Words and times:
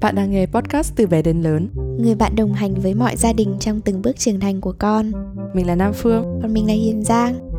Bạn 0.00 0.14
đang 0.14 0.30
nghe 0.30 0.46
podcast 0.46 0.96
từ 0.96 1.06
bé 1.06 1.22
đến 1.22 1.42
lớn. 1.42 1.68
Người 1.98 2.14
bạn 2.14 2.36
đồng 2.36 2.52
hành 2.52 2.74
với 2.74 2.94
mọi 2.94 3.16
gia 3.16 3.32
đình 3.32 3.56
trong 3.60 3.80
từng 3.80 4.02
bước 4.02 4.18
trưởng 4.18 4.40
thành 4.40 4.60
của 4.60 4.74
con. 4.78 5.12
Mình 5.54 5.66
là 5.66 5.74
Nam 5.74 5.92
Phương. 5.94 6.38
Còn 6.42 6.54
mình 6.54 6.66
là 6.66 6.72
Hiền 6.72 7.02
Giang. 7.02 7.50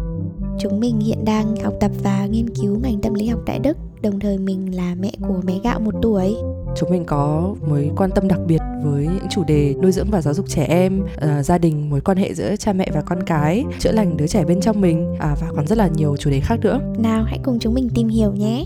Chúng 0.60 0.80
mình 0.80 1.00
hiện 1.00 1.26
đang 1.26 1.56
học 1.56 1.74
tập 1.80 1.92
và 2.04 2.26
nghiên 2.26 2.50
cứu 2.50 2.80
ngành 2.80 3.02
tâm 3.02 3.14
lý 3.14 3.28
học 3.28 3.42
tại 3.46 3.60
Đức. 3.60 3.78
Đồng 4.04 4.20
thời 4.20 4.38
mình 4.38 4.76
là 4.76 4.96
mẹ 5.00 5.12
của 5.28 5.42
bé 5.46 5.54
gạo 5.64 5.80
một 5.80 5.94
tuổi. 6.02 6.36
Chúng 6.76 6.90
mình 6.90 7.06
có 7.06 7.56
mối 7.68 7.92
quan 7.98 8.10
tâm 8.16 8.28
đặc 8.28 8.40
biệt 8.48 8.62
với 8.84 9.08
những 9.08 9.28
chủ 9.30 9.44
đề 9.44 9.76
nuôi 9.82 9.92
dưỡng 9.92 10.08
và 10.12 10.22
giáo 10.22 10.34
dục 10.34 10.46
trẻ 10.50 10.66
em, 10.66 11.02
uh, 11.02 11.46
gia 11.46 11.58
đình, 11.58 11.90
mối 11.90 12.02
quan 12.02 12.18
hệ 12.18 12.34
giữa 12.34 12.56
cha 12.56 12.74
mẹ 12.74 12.88
và 12.94 13.02
con 13.02 13.24
cái, 13.24 13.66
chữa 13.80 13.92
lành 13.92 14.18
đứa 14.18 14.28
trẻ 14.28 14.46
bên 14.46 14.62
trong 14.62 14.82
mình 14.82 15.16
à, 15.20 15.36
và 15.42 15.48
còn 15.56 15.68
rất 15.68 15.78
là 15.78 15.88
nhiều 15.88 16.18
chủ 16.18 16.30
đề 16.30 16.40
khác 16.40 16.60
nữa. 16.62 16.80
Nào 16.98 17.24
hãy 17.24 17.40
cùng 17.44 17.60
chúng 17.60 17.74
mình 17.74 17.90
tìm 17.96 18.08
hiểu 18.08 18.34
nhé. 18.34 18.66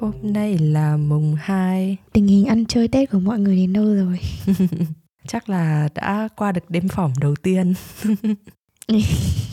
Hôm 0.00 0.12
nay 0.22 0.58
là 0.58 0.96
mùng 0.96 1.34
2 1.38 1.96
Tình 2.12 2.26
hình 2.26 2.46
ăn 2.46 2.64
chơi 2.66 2.88
Tết 2.88 3.10
của 3.10 3.18
mọi 3.18 3.38
người 3.38 3.56
đến 3.56 3.72
đâu 3.72 3.84
rồi? 3.84 4.18
Chắc 5.26 5.48
là 5.48 5.88
đã 5.94 6.28
qua 6.36 6.52
được 6.52 6.70
đêm 6.70 6.88
phỏng 6.88 7.12
đầu 7.20 7.34
tiên 7.42 7.74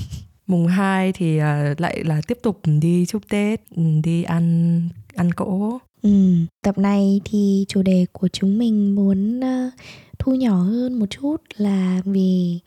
Mùng 0.48 0.67
2 0.67 1.13
thì 1.13 1.40
uh, 1.40 1.81
lại 1.81 2.04
là 2.04 2.22
tiếp 2.27 2.38
tục 2.41 2.59
đi 2.81 3.05
chúc 3.05 3.30
Tết, 3.30 3.62
ừ, 3.76 3.84
đi 4.04 4.23
ăn 4.23 4.81
ăn 5.16 5.31
cỗ. 5.31 5.80
Ừ, 6.02 6.09
tập 6.62 6.77
này 6.77 7.21
thì 7.26 7.66
chủ 7.68 7.81
đề 7.81 8.05
của 8.12 8.27
chúng 8.27 8.58
mình 8.58 8.95
muốn 8.95 9.40
uh, 9.40 9.73
thu 10.20 10.35
nhỏ 10.35 10.55
hơn 10.55 10.99
một 10.99 11.05
chút 11.09 11.41
là 11.58 12.02
vì 12.05 12.59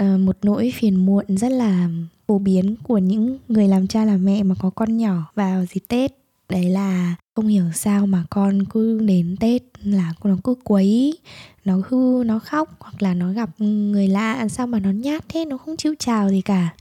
uh, 0.00 0.20
một 0.20 0.36
nỗi 0.42 0.72
phiền 0.74 1.06
muộn 1.06 1.24
rất 1.28 1.52
là 1.52 1.88
phổ 2.26 2.38
biến 2.38 2.76
của 2.82 2.98
những 2.98 3.38
người 3.48 3.68
làm 3.68 3.86
cha 3.86 4.04
làm 4.04 4.24
mẹ 4.24 4.42
mà 4.42 4.54
có 4.58 4.70
con 4.70 4.96
nhỏ 4.96 5.32
vào 5.34 5.64
dịp 5.64 5.82
Tết. 5.88 6.12
Đấy 6.48 6.64
là 6.64 7.14
không 7.36 7.46
hiểu 7.46 7.64
sao 7.74 8.06
mà 8.06 8.24
con 8.30 8.64
cứ 8.64 9.00
đến 9.00 9.36
tết 9.40 9.62
là 9.82 10.12
nó 10.24 10.36
cứ 10.44 10.54
quấy 10.64 11.18
nó 11.64 11.80
hư 11.88 12.22
nó 12.26 12.38
khóc 12.38 12.76
hoặc 12.80 13.02
là 13.02 13.14
nó 13.14 13.32
gặp 13.32 13.50
người 13.58 14.08
lạ 14.08 14.48
sao 14.48 14.66
mà 14.66 14.78
nó 14.78 14.90
nhát 14.90 15.24
thế 15.28 15.44
nó 15.44 15.58
không 15.58 15.76
chịu 15.76 15.94
chào 15.98 16.30
gì 16.30 16.40
cả 16.40 16.74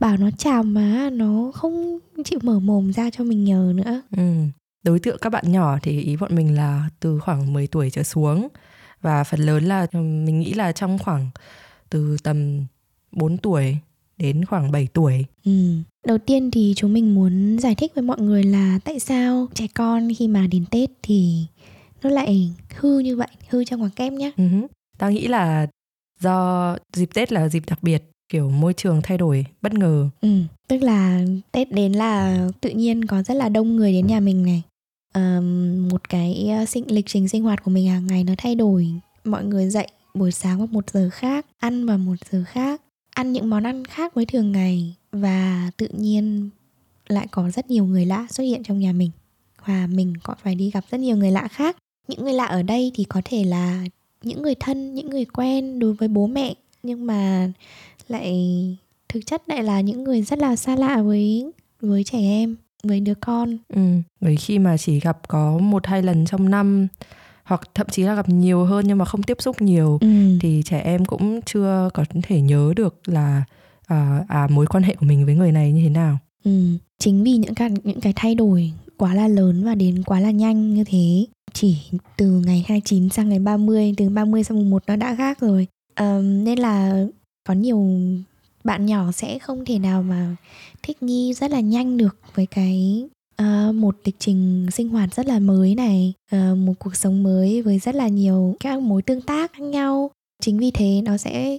bảo 0.00 0.16
nó 0.16 0.30
chào 0.38 0.62
mà 0.62 1.10
nó 1.12 1.50
không 1.54 1.98
chịu 2.24 2.38
mở 2.42 2.58
mồm 2.58 2.92
ra 2.92 3.10
cho 3.10 3.24
mình 3.24 3.44
nhờ 3.44 3.72
nữa 3.76 4.02
ừ. 4.16 4.32
đối 4.82 4.98
tượng 4.98 5.18
các 5.20 5.30
bạn 5.30 5.52
nhỏ 5.52 5.78
thì 5.82 6.00
ý 6.00 6.16
bọn 6.16 6.34
mình 6.34 6.56
là 6.56 6.88
từ 7.00 7.18
khoảng 7.18 7.52
10 7.52 7.66
tuổi 7.66 7.90
trở 7.90 8.02
xuống 8.02 8.48
và 9.02 9.24
phần 9.24 9.40
lớn 9.40 9.64
là 9.64 9.86
mình 9.92 10.40
nghĩ 10.40 10.54
là 10.54 10.72
trong 10.72 10.98
khoảng 10.98 11.30
từ 11.90 12.16
tầm 12.22 12.64
4 13.12 13.38
tuổi 13.38 13.78
đến 14.16 14.44
khoảng 14.44 14.70
7 14.70 14.88
tuổi. 14.92 15.24
Ừ. 15.44 15.52
Đầu 16.06 16.18
tiên 16.18 16.50
thì 16.50 16.72
chúng 16.76 16.92
mình 16.92 17.14
muốn 17.14 17.58
giải 17.58 17.74
thích 17.74 17.92
với 17.94 18.02
mọi 18.02 18.20
người 18.20 18.42
là 18.44 18.78
tại 18.84 18.98
sao 18.98 19.46
trẻ 19.54 19.66
con 19.74 20.08
khi 20.18 20.28
mà 20.28 20.46
đến 20.46 20.64
Tết 20.70 20.90
thì 21.02 21.46
nó 22.02 22.10
lại 22.10 22.50
hư 22.76 22.98
như 22.98 23.16
vậy, 23.16 23.28
hư 23.48 23.64
trong 23.64 23.80
ngoặc 23.80 23.96
kép 23.96 24.12
nhá. 24.12 24.30
Uh-huh. 24.36 24.66
Tao 24.98 25.10
nghĩ 25.10 25.26
là 25.26 25.66
do 26.20 26.76
dịp 26.92 27.10
Tết 27.14 27.32
là 27.32 27.48
dịp 27.48 27.62
đặc 27.66 27.82
biệt, 27.82 28.02
kiểu 28.28 28.50
môi 28.50 28.74
trường 28.74 29.00
thay 29.02 29.18
đổi 29.18 29.46
bất 29.62 29.74
ngờ. 29.74 30.08
Ừ, 30.20 30.28
tức 30.68 30.78
là 30.78 31.24
Tết 31.52 31.72
đến 31.72 31.92
là 31.92 32.46
tự 32.60 32.70
nhiên 32.70 33.04
có 33.04 33.22
rất 33.22 33.34
là 33.34 33.48
đông 33.48 33.76
người 33.76 33.92
đến 33.92 34.06
nhà 34.06 34.20
mình 34.20 34.42
này. 34.42 34.62
Um, 35.14 35.88
một 35.88 36.08
cái 36.08 36.50
sinh 36.68 36.84
lịch 36.86 37.06
trình 37.06 37.28
sinh 37.28 37.42
hoạt 37.42 37.64
của 37.64 37.70
mình 37.70 37.88
hàng 37.88 38.06
ngày 38.06 38.24
nó 38.24 38.32
thay 38.38 38.54
đổi 38.54 38.88
mọi 39.24 39.44
người 39.44 39.70
dậy 39.70 39.88
buổi 40.14 40.32
sáng 40.32 40.58
vào 40.58 40.66
một 40.66 40.90
giờ 40.90 41.10
khác 41.12 41.46
ăn 41.58 41.86
vào 41.86 41.98
một 41.98 42.14
giờ 42.30 42.44
khác 42.46 42.82
ăn 43.10 43.32
những 43.32 43.50
món 43.50 43.66
ăn 43.66 43.84
khác 43.84 44.14
với 44.14 44.26
thường 44.26 44.52
ngày 44.52 44.94
và 45.16 45.70
tự 45.76 45.88
nhiên 45.92 46.50
lại 47.08 47.26
có 47.30 47.50
rất 47.50 47.70
nhiều 47.70 47.84
người 47.84 48.06
lạ 48.06 48.26
xuất 48.30 48.44
hiện 48.44 48.62
trong 48.62 48.78
nhà 48.78 48.92
mình. 48.92 49.10
Và 49.66 49.86
mình 49.86 50.14
còn 50.22 50.36
phải 50.42 50.54
đi 50.54 50.70
gặp 50.70 50.84
rất 50.90 51.00
nhiều 51.00 51.16
người 51.16 51.30
lạ 51.30 51.48
khác. 51.48 51.76
Những 52.08 52.24
người 52.24 52.32
lạ 52.32 52.44
ở 52.44 52.62
đây 52.62 52.92
thì 52.94 53.04
có 53.04 53.22
thể 53.24 53.44
là 53.44 53.84
những 54.22 54.42
người 54.42 54.54
thân 54.54 54.94
những 54.94 55.10
người 55.10 55.24
quen 55.24 55.78
đối 55.78 55.94
với 55.94 56.08
bố 56.08 56.26
mẹ 56.26 56.54
nhưng 56.82 57.06
mà 57.06 57.52
lại 58.08 58.36
thực 59.08 59.26
chất 59.26 59.42
lại 59.46 59.62
là 59.62 59.80
những 59.80 60.04
người 60.04 60.22
rất 60.22 60.38
là 60.38 60.56
xa 60.56 60.76
lạ 60.76 61.02
với 61.02 61.50
với 61.80 62.04
trẻ 62.04 62.18
em 62.18 62.56
với 62.82 63.00
đứa 63.00 63.14
con. 63.14 63.58
Ừ 63.68 63.80
bởi 64.20 64.36
khi 64.36 64.58
mà 64.58 64.76
chỉ 64.76 65.00
gặp 65.00 65.28
có 65.28 65.58
một 65.58 65.86
hai 65.86 66.02
lần 66.02 66.26
trong 66.26 66.50
năm 66.50 66.88
hoặc 67.44 67.60
thậm 67.74 67.86
chí 67.90 68.02
là 68.02 68.14
gặp 68.14 68.28
nhiều 68.28 68.64
hơn 68.64 68.86
nhưng 68.86 68.98
mà 68.98 69.04
không 69.04 69.22
tiếp 69.22 69.36
xúc 69.40 69.62
nhiều 69.62 69.98
ừ. 70.00 70.08
thì 70.40 70.62
trẻ 70.64 70.80
em 70.80 71.04
cũng 71.04 71.40
chưa 71.42 71.90
có 71.94 72.04
thể 72.22 72.40
nhớ 72.40 72.72
được 72.76 73.08
là 73.08 73.42
à, 73.86 74.24
à 74.28 74.46
mối 74.50 74.66
quan 74.66 74.82
hệ 74.82 74.94
của 74.94 75.06
mình 75.06 75.26
với 75.26 75.34
người 75.34 75.52
này 75.52 75.72
như 75.72 75.82
thế 75.82 75.90
nào. 75.90 76.18
Ừ. 76.44 76.62
Chính 76.98 77.24
vì 77.24 77.36
những 77.36 77.54
cái 77.54 77.70
những 77.84 78.00
cái 78.00 78.12
thay 78.16 78.34
đổi 78.34 78.72
quá 78.96 79.14
là 79.14 79.28
lớn 79.28 79.64
và 79.64 79.74
đến 79.74 80.02
quá 80.02 80.20
là 80.20 80.30
nhanh 80.30 80.74
như 80.74 80.84
thế 80.84 81.26
chỉ 81.52 81.76
từ 82.16 82.42
ngày 82.46 82.64
29 82.68 83.08
sang 83.08 83.28
ngày 83.28 83.38
30 83.38 83.94
từ 83.96 84.08
30 84.08 84.44
sang 84.44 84.58
mùng 84.58 84.70
1 84.70 84.82
nó 84.86 84.96
đã 84.96 85.14
khác 85.14 85.40
rồi 85.40 85.66
um, 86.00 86.44
nên 86.44 86.58
là 86.58 87.04
có 87.48 87.54
nhiều 87.54 87.98
bạn 88.64 88.86
nhỏ 88.86 89.12
sẽ 89.12 89.38
không 89.38 89.64
thể 89.64 89.78
nào 89.78 90.02
mà 90.02 90.36
thích 90.82 91.02
nghi 91.02 91.34
rất 91.34 91.50
là 91.50 91.60
nhanh 91.60 91.96
được 91.96 92.16
với 92.34 92.46
cái 92.46 93.04
uh, 93.42 93.74
một 93.74 93.96
lịch 94.04 94.16
trình 94.18 94.66
sinh 94.72 94.88
hoạt 94.88 95.14
rất 95.14 95.26
là 95.26 95.38
mới 95.38 95.74
này 95.74 96.12
uh, 96.36 96.58
một 96.58 96.72
cuộc 96.78 96.96
sống 96.96 97.22
mới 97.22 97.62
với 97.62 97.78
rất 97.78 97.94
là 97.94 98.08
nhiều 98.08 98.56
các 98.60 98.82
mối 98.82 99.02
tương 99.02 99.22
tác 99.22 99.52
khác 99.52 99.62
nhau 99.62 100.10
chính 100.42 100.58
vì 100.58 100.70
thế 100.70 101.02
nó 101.04 101.16
sẽ 101.16 101.58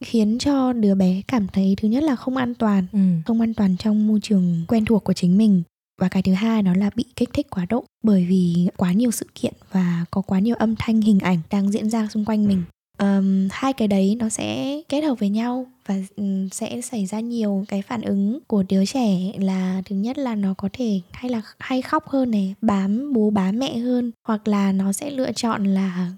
khiến 0.00 0.38
cho 0.38 0.72
đứa 0.72 0.94
bé 0.94 1.22
cảm 1.28 1.46
thấy 1.48 1.74
thứ 1.76 1.88
nhất 1.88 2.02
là 2.02 2.16
không 2.16 2.36
an 2.36 2.54
toàn 2.54 2.86
ừ. 2.92 2.98
không 3.26 3.40
an 3.40 3.54
toàn 3.54 3.76
trong 3.76 4.06
môi 4.06 4.20
trường 4.22 4.64
quen 4.68 4.84
thuộc 4.84 5.04
của 5.04 5.12
chính 5.12 5.38
mình. 5.38 5.62
Và 6.00 6.08
cái 6.08 6.22
thứ 6.22 6.32
hai 6.32 6.62
đó 6.62 6.72
là 6.76 6.90
bị 6.94 7.04
kích 7.16 7.30
thích 7.32 7.46
quá 7.50 7.66
độ 7.68 7.84
bởi 8.04 8.24
vì 8.24 8.68
quá 8.76 8.92
nhiều 8.92 9.10
sự 9.10 9.26
kiện 9.34 9.52
và 9.72 10.04
có 10.10 10.20
quá 10.20 10.38
nhiều 10.38 10.56
âm 10.56 10.74
thanh 10.78 11.00
hình 11.00 11.20
ảnh 11.20 11.38
đang 11.50 11.70
diễn 11.70 11.90
ra 11.90 12.08
xung 12.10 12.24
quanh 12.24 12.48
mình. 12.48 12.62
Um, 12.98 13.48
hai 13.50 13.72
cái 13.72 13.88
đấy 13.88 14.16
nó 14.18 14.28
sẽ 14.28 14.80
kết 14.88 15.00
hợp 15.00 15.14
với 15.18 15.28
nhau 15.28 15.66
và 15.86 15.94
um, 16.16 16.48
sẽ 16.48 16.80
xảy 16.80 17.06
ra 17.06 17.20
nhiều 17.20 17.64
cái 17.68 17.82
phản 17.82 18.02
ứng 18.02 18.38
của 18.46 18.64
đứa 18.68 18.84
trẻ 18.84 19.32
là 19.38 19.82
thứ 19.84 19.96
nhất 19.96 20.18
là 20.18 20.34
nó 20.34 20.54
có 20.54 20.68
thể 20.72 21.00
hay 21.12 21.30
là 21.30 21.42
hay 21.58 21.82
khóc 21.82 22.08
hơn 22.08 22.30
này 22.30 22.54
bám 22.60 23.12
bố 23.12 23.30
bám 23.30 23.58
mẹ 23.58 23.78
hơn 23.78 24.12
hoặc 24.26 24.48
là 24.48 24.72
nó 24.72 24.92
sẽ 24.92 25.10
lựa 25.10 25.32
chọn 25.32 25.64
là 25.64 26.10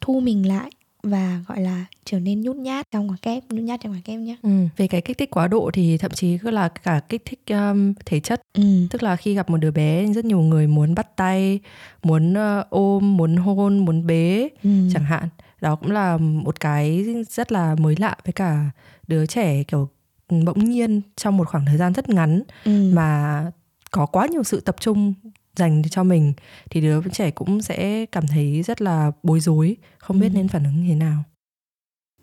thu 0.00 0.20
mình 0.20 0.48
lại 0.48 0.70
và 1.06 1.40
gọi 1.48 1.60
là 1.60 1.84
trở 2.04 2.20
nên 2.20 2.42
nhút 2.42 2.56
nhát 2.56 2.90
trong 2.90 3.10
quả 3.10 3.16
kép 3.22 3.44
nhút 3.50 3.62
nhát 3.62 3.80
trong 3.80 3.92
quả 3.92 4.00
kép 4.04 4.20
nhé 4.20 4.36
ừ. 4.42 4.50
về 4.76 4.88
cái 4.88 5.00
kích 5.00 5.18
thích 5.18 5.30
quá 5.30 5.48
độ 5.48 5.70
thì 5.72 5.98
thậm 5.98 6.10
chí 6.10 6.38
cứ 6.38 6.50
là 6.50 6.68
cả 6.68 7.00
kích 7.08 7.22
thích 7.24 7.40
um, 7.50 7.94
thể 8.06 8.20
chất 8.20 8.42
ừ. 8.52 8.62
tức 8.90 9.02
là 9.02 9.16
khi 9.16 9.34
gặp 9.34 9.50
một 9.50 9.56
đứa 9.56 9.70
bé 9.70 10.12
rất 10.12 10.24
nhiều 10.24 10.40
người 10.40 10.66
muốn 10.66 10.94
bắt 10.94 11.16
tay 11.16 11.60
muốn 12.02 12.32
uh, 12.32 12.70
ôm 12.70 13.16
muốn 13.16 13.36
hôn 13.36 13.84
muốn 13.84 14.06
bế 14.06 14.48
ừ. 14.62 14.70
chẳng 14.94 15.04
hạn 15.04 15.28
đó 15.60 15.76
cũng 15.76 15.90
là 15.90 16.16
một 16.16 16.60
cái 16.60 17.06
rất 17.30 17.52
là 17.52 17.74
mới 17.74 17.94
lạ 17.98 18.16
với 18.24 18.32
cả 18.32 18.70
đứa 19.06 19.26
trẻ 19.26 19.62
kiểu 19.62 19.88
bỗng 20.28 20.64
nhiên 20.64 21.00
trong 21.16 21.36
một 21.36 21.48
khoảng 21.48 21.66
thời 21.66 21.76
gian 21.76 21.92
rất 21.92 22.08
ngắn 22.08 22.42
ừ. 22.64 22.90
mà 22.94 23.42
có 23.90 24.06
quá 24.06 24.26
nhiều 24.26 24.42
sự 24.42 24.60
tập 24.60 24.76
trung 24.80 25.14
dành 25.56 25.82
cho 25.90 26.04
mình 26.04 26.32
thì 26.70 26.80
đứa 26.80 27.00
trẻ 27.12 27.30
cũng 27.30 27.62
sẽ 27.62 28.06
cảm 28.06 28.26
thấy 28.26 28.62
rất 28.62 28.82
là 28.82 29.12
bối 29.22 29.40
rối 29.40 29.76
không 29.98 30.20
biết 30.20 30.28
ừ. 30.28 30.34
nên 30.34 30.48
phản 30.48 30.64
ứng 30.64 30.82
như 30.82 30.88
thế 30.88 30.94
nào 30.94 31.24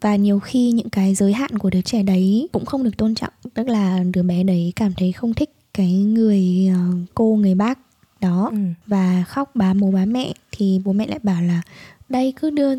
và 0.02 0.16
nhiều 0.16 0.40
khi 0.40 0.72
những 0.72 0.90
cái 0.90 1.16
giới 1.16 1.34
hạn 1.34 1.58
của 1.58 1.70
đứa 1.70 1.82
trẻ 1.82 2.04
đấy 2.04 2.50
cũng 2.52 2.66
không 2.66 2.84
được 2.84 2.98
tôn 2.98 3.16
trọng 3.16 3.34
tức 3.54 3.68
là 3.68 4.04
đứa 4.14 4.24
bé 4.24 4.44
đấy 4.44 4.74
cảm 4.76 4.94
thấy 4.98 5.12
không 5.12 5.34
thích 5.34 5.50
cái 5.74 5.94
người 5.94 6.70
uh, 6.72 6.96
cô 7.14 7.36
người 7.36 7.56
bác 7.56 7.80
đó 8.22 8.50
ừ. 8.52 8.58
và 8.88 9.24
khóc 9.28 9.52
bám 9.56 9.80
bố 9.80 9.92
bám 9.92 10.14
mẹ 10.14 10.34
thì 10.52 10.82
bố 10.86 10.94
mẹ 10.94 11.08
lại 11.08 11.20
bảo 11.24 11.42
là 11.42 11.62
đây 12.10 12.34
cứ 12.42 12.50
đưa 12.50 12.76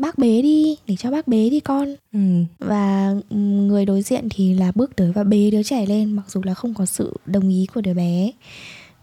bác 0.00 0.18
bế 0.18 0.42
đi 0.42 0.76
để 0.86 0.96
cho 0.98 1.10
bác 1.10 1.28
bế 1.28 1.50
đi 1.50 1.60
con 1.60 1.94
ừ. 2.12 2.18
và 2.58 3.14
người 3.30 3.86
đối 3.86 4.02
diện 4.02 4.28
thì 4.30 4.54
là 4.54 4.72
bước 4.74 4.96
tới 4.96 5.12
và 5.12 5.24
bế 5.24 5.50
đứa 5.50 5.62
trẻ 5.62 5.86
lên 5.86 6.12
mặc 6.12 6.24
dù 6.28 6.40
là 6.44 6.54
không 6.54 6.74
có 6.74 6.86
sự 6.86 7.16
đồng 7.26 7.48
ý 7.48 7.66
của 7.74 7.80
đứa 7.80 7.94
bé 7.94 8.30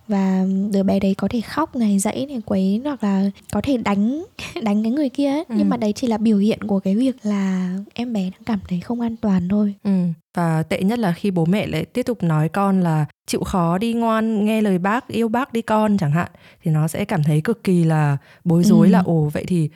và 0.09 0.45
đứa 0.71 0.83
bé 0.83 1.00
đấy 1.00 1.15
có 1.17 1.27
thể 1.27 1.41
khóc 1.41 1.75
này 1.75 2.00
dãy 2.00 2.25
này 2.29 2.41
quấy 2.45 2.81
hoặc 2.83 3.03
là 3.03 3.29
có 3.51 3.61
thể 3.61 3.77
đánh 3.77 4.23
đánh 4.63 4.83
cái 4.83 4.91
người 4.91 5.09
kia 5.09 5.29
ấy. 5.29 5.45
Ừ. 5.50 5.56
nhưng 5.57 5.69
mà 5.69 5.77
đấy 5.77 5.94
chỉ 5.94 6.07
là 6.07 6.17
biểu 6.17 6.38
hiện 6.38 6.63
của 6.63 6.79
cái 6.79 6.95
việc 6.95 7.15
là 7.23 7.69
em 7.94 8.13
bé 8.13 8.21
đang 8.21 8.44
cảm 8.45 8.59
thấy 8.67 8.79
không 8.79 9.01
an 9.01 9.15
toàn 9.15 9.50
thôi 9.50 9.75
ừ. 9.83 9.91
và 10.35 10.63
tệ 10.63 10.83
nhất 10.83 11.00
là 11.00 11.11
khi 11.11 11.31
bố 11.31 11.45
mẹ 11.45 11.67
lại 11.67 11.85
tiếp 11.85 12.03
tục 12.03 12.23
nói 12.23 12.50
con 12.50 12.81
là 12.81 13.06
chịu 13.27 13.44
khó 13.44 13.77
đi 13.77 13.94
ngoan 13.94 14.45
nghe 14.45 14.61
lời 14.61 14.77
bác 14.77 15.07
yêu 15.07 15.27
bác 15.27 15.53
đi 15.53 15.61
con 15.61 15.97
chẳng 15.97 16.11
hạn 16.11 16.31
thì 16.63 16.71
nó 16.71 16.88
sẽ 16.88 17.06
cảm 17.06 17.23
thấy 17.23 17.41
cực 17.41 17.63
kỳ 17.63 17.83
là 17.83 18.17
bối 18.44 18.63
rối 18.63 18.88
ừ. 18.88 18.91
là 18.91 19.00
ồ 19.06 19.29
vậy 19.33 19.45
thì 19.47 19.69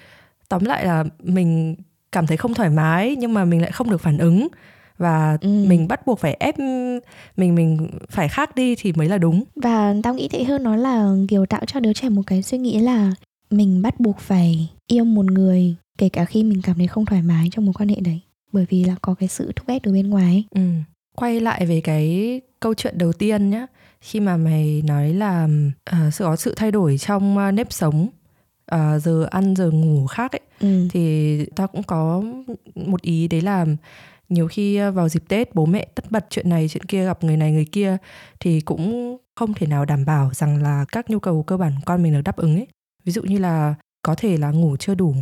tóm 0.50 0.66
lại 0.66 0.86
là 0.86 1.04
mình 1.20 1.76
cảm 2.12 2.28
thấy 2.28 2.38
không 2.38 2.54
thoải 2.54 2.70
mái 2.70 3.16
nhưng 3.16 3.34
mà 3.34 3.46
mình 3.46 3.62
lại 3.62 3.72
không 3.72 3.90
được 3.90 4.02
phản 4.02 4.18
ứng 4.18 4.48
và 4.98 5.38
ừ. 5.42 5.66
mình 5.68 5.88
bắt 5.88 6.08
buộc 6.08 6.20
phải 6.20 6.38
ép 6.40 6.60
mình 7.38 7.56
mình 7.56 7.90
phải 8.10 8.28
khác 8.28 8.56
đi 8.56 8.76
thì 8.76 8.94
mới 8.94 9.10
là 9.10 9.18
đúng 9.18 9.44
và 9.56 9.96
tao 10.04 10.14
nghĩ 10.14 10.28
tệ 10.28 10.44
hơn 10.44 10.64
nó 10.64 10.76
là 10.76 11.16
kiểu 11.28 11.46
tạo 11.46 11.62
cho 11.68 11.80
đứa 11.80 11.94
trẻ 11.94 12.10
một 12.10 12.22
cái 12.28 12.42
suy 12.42 12.58
nghĩ 12.58 12.80
là 12.80 13.12
mình 13.50 13.82
bắt 13.82 14.00
buộc 14.00 14.20
phải 14.20 14.70
yêu 14.88 15.04
một 15.06 15.26
người 15.26 15.76
kể 15.98 16.10
cả 16.10 16.26
khi 16.26 16.44
mình 16.44 16.62
cảm 16.62 16.78
thấy 16.78 16.88
không 16.88 17.06
thoải 17.06 17.22
mái 17.22 17.48
trong 17.52 17.66
mối 17.66 17.74
quan 17.74 17.90
hệ 17.90 17.96
đấy 17.96 18.20
bởi 18.52 18.66
vì 18.70 18.84
là 18.84 18.96
có 19.02 19.14
cái 19.14 19.30
sự 19.30 19.52
thúc 19.56 19.68
ép 19.68 19.84
từ 19.84 19.94
bên 19.94 20.10
ngoài 20.10 20.44
ừ. 20.56 20.62
quay 21.16 21.40
lại 21.40 21.66
về 21.66 21.82
cái 21.82 22.42
câu 22.60 22.74
chuyện 22.74 22.98
đầu 22.98 23.14
tiên 23.14 23.50
nhé 23.50 23.66
khi 24.02 24.20
mà 24.20 24.38
mày 24.38 24.82
nói 24.86 25.14
là 25.14 25.48
uh, 25.92 26.14
sự 26.14 26.24
có 26.24 26.36
sự 26.36 26.54
thay 26.58 26.72
đổi 26.72 26.98
trong 26.98 27.38
uh, 27.38 27.54
nếp 27.54 27.74
sống 27.74 28.08
uh, 28.76 29.02
giờ 29.02 29.28
ăn 29.32 29.56
giờ 29.56 29.72
ngủ 29.72 30.08
khác 30.08 30.32
ấy 30.32 30.42
ừ. 30.60 30.88
thì 30.92 31.46
ta 31.46 31.68
cũng 31.68 31.84
có 31.84 32.24
một 32.76 33.02
ý 33.02 33.28
đấy 33.28 33.42
là 33.42 33.66
nhiều 34.34 34.48
khi 34.48 34.80
vào 34.80 35.10
dịp 35.10 35.24
tết 35.28 35.56
bố 35.56 35.66
mẹ 35.66 35.88
tất 35.96 36.12
bật 36.12 36.26
chuyện 36.30 36.50
này 36.50 36.68
chuyện 36.68 36.84
kia 36.84 37.06
gặp 37.06 37.24
người 37.24 37.38
này 37.38 37.52
người 37.52 37.66
kia 37.66 37.98
thì 38.40 38.62
cũng 38.62 39.18
không 39.36 39.54
thể 39.54 39.68
nào 39.68 39.86
đảm 39.86 40.06
bảo 40.06 40.32
rằng 40.34 40.64
là 40.64 40.86
các 40.92 41.10
nhu 41.10 41.20
cầu 41.20 41.44
cơ 41.44 41.58
bản 41.58 41.72
của 41.76 41.84
con 41.86 42.04
mình 42.04 42.14
được 42.14 42.22
đáp 42.22 42.38
ứng 42.38 42.56
ấy. 42.56 42.68
Ví 43.04 43.12
dụ 43.12 43.22
như 43.22 43.38
là 43.38 43.76
có 44.02 44.16
thể 44.16 44.38
là 44.38 44.52
ngủ 44.52 44.78
chưa 44.78 44.96
đủ 44.96 45.16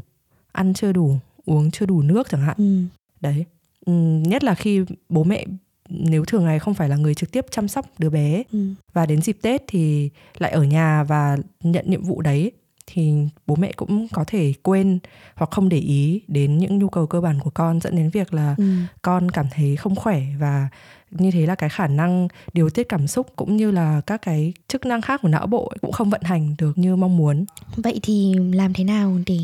ăn 0.52 0.74
chưa 0.74 0.92
đủ 0.92 1.16
uống 1.46 1.72
chưa 1.72 1.86
đủ 1.86 2.02
nước 2.02 2.30
chẳng 2.30 2.42
hạn. 2.42 2.56
Ừ. 2.58 2.84
đấy. 3.22 3.46
Ừ, 3.86 3.94
nhất 4.25 4.44
là 4.44 4.56
khi 4.56 4.86
bố 5.10 5.24
mẹ 5.24 5.46
nếu 5.90 6.25
thường 6.25 6.46
ngày 6.46 6.60
không 6.60 6.74
phải 6.74 6.90
là 6.90 6.96
người 6.96 7.16
trực 7.16 7.31
tiếp 7.31 7.46
chăm 7.52 7.68
sóc 7.68 7.86
đứa 7.98 8.10
bé 8.10 8.44
ừ. 8.52 8.68
và 8.94 9.06
đến 9.06 9.22
dịp 9.22 9.38
tết 9.42 9.62
thì 9.68 10.10
lại 10.38 10.52
ở 10.52 10.63
nhà 10.63 11.04
và 11.04 11.38
nhận 11.63 11.86
nhiệm 11.90 12.04
vụ 12.04 12.22
đấy 12.22 12.52
thì 12.94 13.14
bố 13.48 13.56
mẹ 13.56 13.72
cũng 13.76 14.08
có 14.14 14.24
thể 14.28 14.54
quên 14.64 15.00
hoặc 15.36 15.52
không 15.52 15.70
để 15.70 15.78
ý 15.78 16.22
đến 16.28 16.58
những 16.58 16.80
nhu 16.80 16.90
cầu 16.90 17.08
cơ 17.08 17.22
bản 17.22 17.40
của 17.44 17.50
con 17.50 17.80
dẫn 17.82 17.96
đến 17.96 18.10
việc 18.10 18.34
là 18.34 18.56
ừ. 18.58 18.64
con 19.02 19.32
cảm 19.32 19.46
thấy 19.52 19.76
không 19.76 19.96
khỏe 19.96 20.22
và 20.40 20.70
như 21.12 21.32
thế 21.32 21.46
là 21.46 21.56
cái 21.56 21.70
khả 21.70 21.88
năng 21.88 22.28
điều 22.54 22.70
tiết 22.70 22.90
cảm 22.90 23.08
xúc 23.08 23.28
cũng 23.36 23.58
như 23.58 23.72
là 23.72 24.02
các 24.08 24.22
cái 24.22 24.54
chức 24.68 24.86
năng 24.86 25.02
khác 25.02 25.20
của 25.24 25.28
não 25.28 25.48
bộ 25.48 25.72
cũng 25.82 25.92
không 25.92 26.10
vận 26.10 26.22
hành 26.24 26.56
được 26.58 26.78
như 26.78 26.96
mong 26.96 27.18
muốn. 27.18 27.46
Vậy 27.76 28.00
thì 28.04 28.34
làm 28.54 28.74
thế 28.74 28.84
nào 28.84 29.18
để 29.26 29.38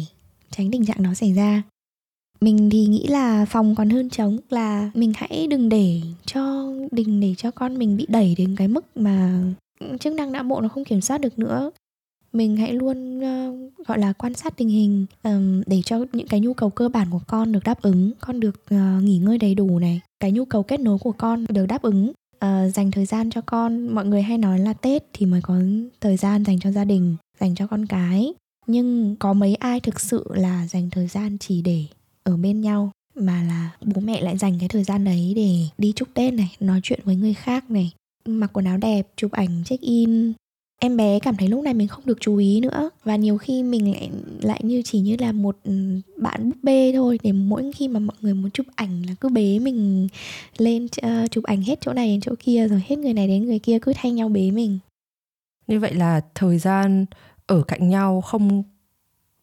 tránh 0.52 0.72
tình 0.72 0.86
trạng 0.86 1.04
đó 1.04 1.14
xảy 1.14 1.34
ra? 1.34 1.64
Mình 2.42 2.70
thì 2.70 2.86
nghĩ 2.86 3.08
là 3.08 3.46
phòng 3.46 3.76
còn 3.76 3.90
hơn 3.90 4.10
chống 4.10 4.38
là 4.50 4.92
mình 4.94 5.14
hãy 5.16 5.48
đừng 5.50 5.70
để 5.70 6.02
cho 6.26 6.74
đừng 6.92 7.20
để 7.20 7.34
cho 7.38 7.52
con 7.52 7.78
mình 7.78 7.98
bị 7.98 8.06
đẩy 8.10 8.36
đến 8.38 8.56
cái 8.56 8.68
mức 8.68 8.86
mà 8.98 9.44
chức 10.00 10.14
năng 10.14 10.32
não 10.32 10.44
bộ 10.44 10.62
nó 10.62 10.68
không 10.68 10.86
kiểm 10.86 11.02
soát 11.02 11.22
được 11.22 11.40
nữa 11.40 11.72
mình 12.38 12.57
hãy 12.57 12.74
luôn 12.74 13.19
uh, 13.19 13.88
gọi 13.88 14.00
là 14.00 14.13
quan 14.13 14.34
sát 14.34 14.57
tình 14.57 14.69
hình 14.69 15.06
um, 15.24 15.62
để 15.66 15.81
cho 15.86 16.06
những 16.13 16.28
cái 16.28 16.39
nhu 16.39 16.54
cầu 16.54 16.69
cơ 16.69 16.89
bản 16.89 17.07
của 17.12 17.22
con 17.28 17.51
được 17.51 17.63
đáp 17.63 17.81
ứng. 17.81 18.12
Con 18.19 18.39
được 18.39 18.63
uh, 18.75 19.04
nghỉ 19.04 19.18
ngơi 19.18 19.38
đầy 19.38 19.56
đủ 19.56 19.80
này. 19.80 20.01
Cái 20.19 20.31
nhu 20.31 20.45
cầu 20.45 20.63
kết 20.63 20.80
nối 20.80 20.98
của 20.98 21.12
con 21.12 21.45
được 21.50 21.66
đáp 21.66 21.81
ứng 21.81 22.10
uh, 22.10 22.74
dành 22.74 22.92
thời 22.92 23.06
gian 23.06 23.30
cho 23.30 23.42
con. 23.42 23.88
Mọi 23.88 24.06
người 24.06 24.22
hay 24.22 24.38
nói 24.38 24.60
là 24.60 24.74
tết 24.74 25.04
thì 25.13 25.25
mới 25.25 25.42
có 25.42 25.56
thời 26.01 26.18
gian 26.18 26.45
dành 26.45 26.60
cho 26.60 26.72
gia 26.72 26.86
đình 26.86 27.16
dành 27.39 27.56
cho 27.56 27.68
con 27.68 27.86
cái. 27.86 28.34
Nhưng 28.68 29.16
có 29.19 29.33
mấy 29.33 29.56
ai 29.56 29.80
thực 29.80 30.00
sự 30.00 30.25
là 30.33 30.68
dành 30.68 30.90
thời 30.90 31.07
gian 31.07 31.38
chỉ 31.38 31.62
để 31.62 31.83
ở 32.24 32.38
bên 32.38 32.62
nhau 32.62 32.92
mà 33.16 33.44
là 33.44 33.72
bố 33.81 34.01
mẹ 34.01 34.22
lại 34.22 34.38
dành 34.38 34.60
cái 34.60 34.69
thời 34.69 34.83
gian 34.83 35.04
đấy 35.04 35.33
để 35.36 35.56
đi 35.78 35.94
chúc 35.95 36.07
tết 36.13 36.33
này 36.33 36.56
nói 36.60 36.80
chuyện 36.83 37.00
với 37.04 37.16
người 37.16 37.33
khác 37.33 37.72
này. 37.72 37.92
Mặc 38.25 38.50
quần 38.54 38.66
áo 38.66 38.78
đẹp 38.78 39.07
chụp 39.16 39.31
ảnh 39.31 39.63
check 39.66 39.81
in 39.83 40.33
em 40.80 40.98
bé 40.98 41.20
cảm 41.20 41.36
thấy 41.36 41.48
lúc 41.48 41.64
này 41.64 41.74
mình 41.74 41.88
không 41.88 42.06
được 42.06 42.18
chú 42.22 42.38
ý 42.38 42.60
nữa. 42.62 42.90
Và 43.04 43.16
nhiều 43.16 43.38
khi 43.38 43.64
mình 43.64 43.92
lại 43.92 44.10
lại 44.42 44.60
như 44.64 44.82
chỉ 44.86 45.00
như 45.00 45.16
là 45.20 45.32
một 45.32 45.58
ừ, 45.64 46.02
bạn 46.18 46.50
búp 46.50 46.58
bê 46.64 46.92
thôi. 46.96 47.20
Để 47.24 47.32
mỗi 47.32 47.72
khi 47.76 47.88
mà 47.88 48.00
mọi 48.00 48.18
người 48.22 48.34
muốn 48.34 48.52
chụp 48.52 48.66
ảnh 48.76 49.04
là 49.08 49.16
cứ 49.22 49.30
bế 49.30 49.60
mình 49.60 50.08
lên 50.58 50.86
uh, 50.86 51.32
chụp 51.32 51.44
ảnh 51.44 51.62
hết 51.62 51.82
chỗ 51.82 51.94
này 51.94 52.08
đến 52.08 52.22
chỗ 52.22 52.32
kia 52.40 52.68
rồi 52.68 52.82
hết 52.88 52.96
người 52.96 53.14
này 53.14 53.28
đến 53.28 53.46
người 53.46 53.60
kia 53.60 53.80
cứ 53.82 53.94
thay 53.96 54.12
nhau 54.12 54.30
bế 54.30 54.52
mình. 54.52 54.80
Như 55.68 55.80
vậy 55.80 55.94
là 55.94 56.22
thời 56.36 56.58
gian 56.58 57.06
ở 57.48 57.62
cạnh 57.62 57.90
nhau 57.90 58.22
không 58.22 58.64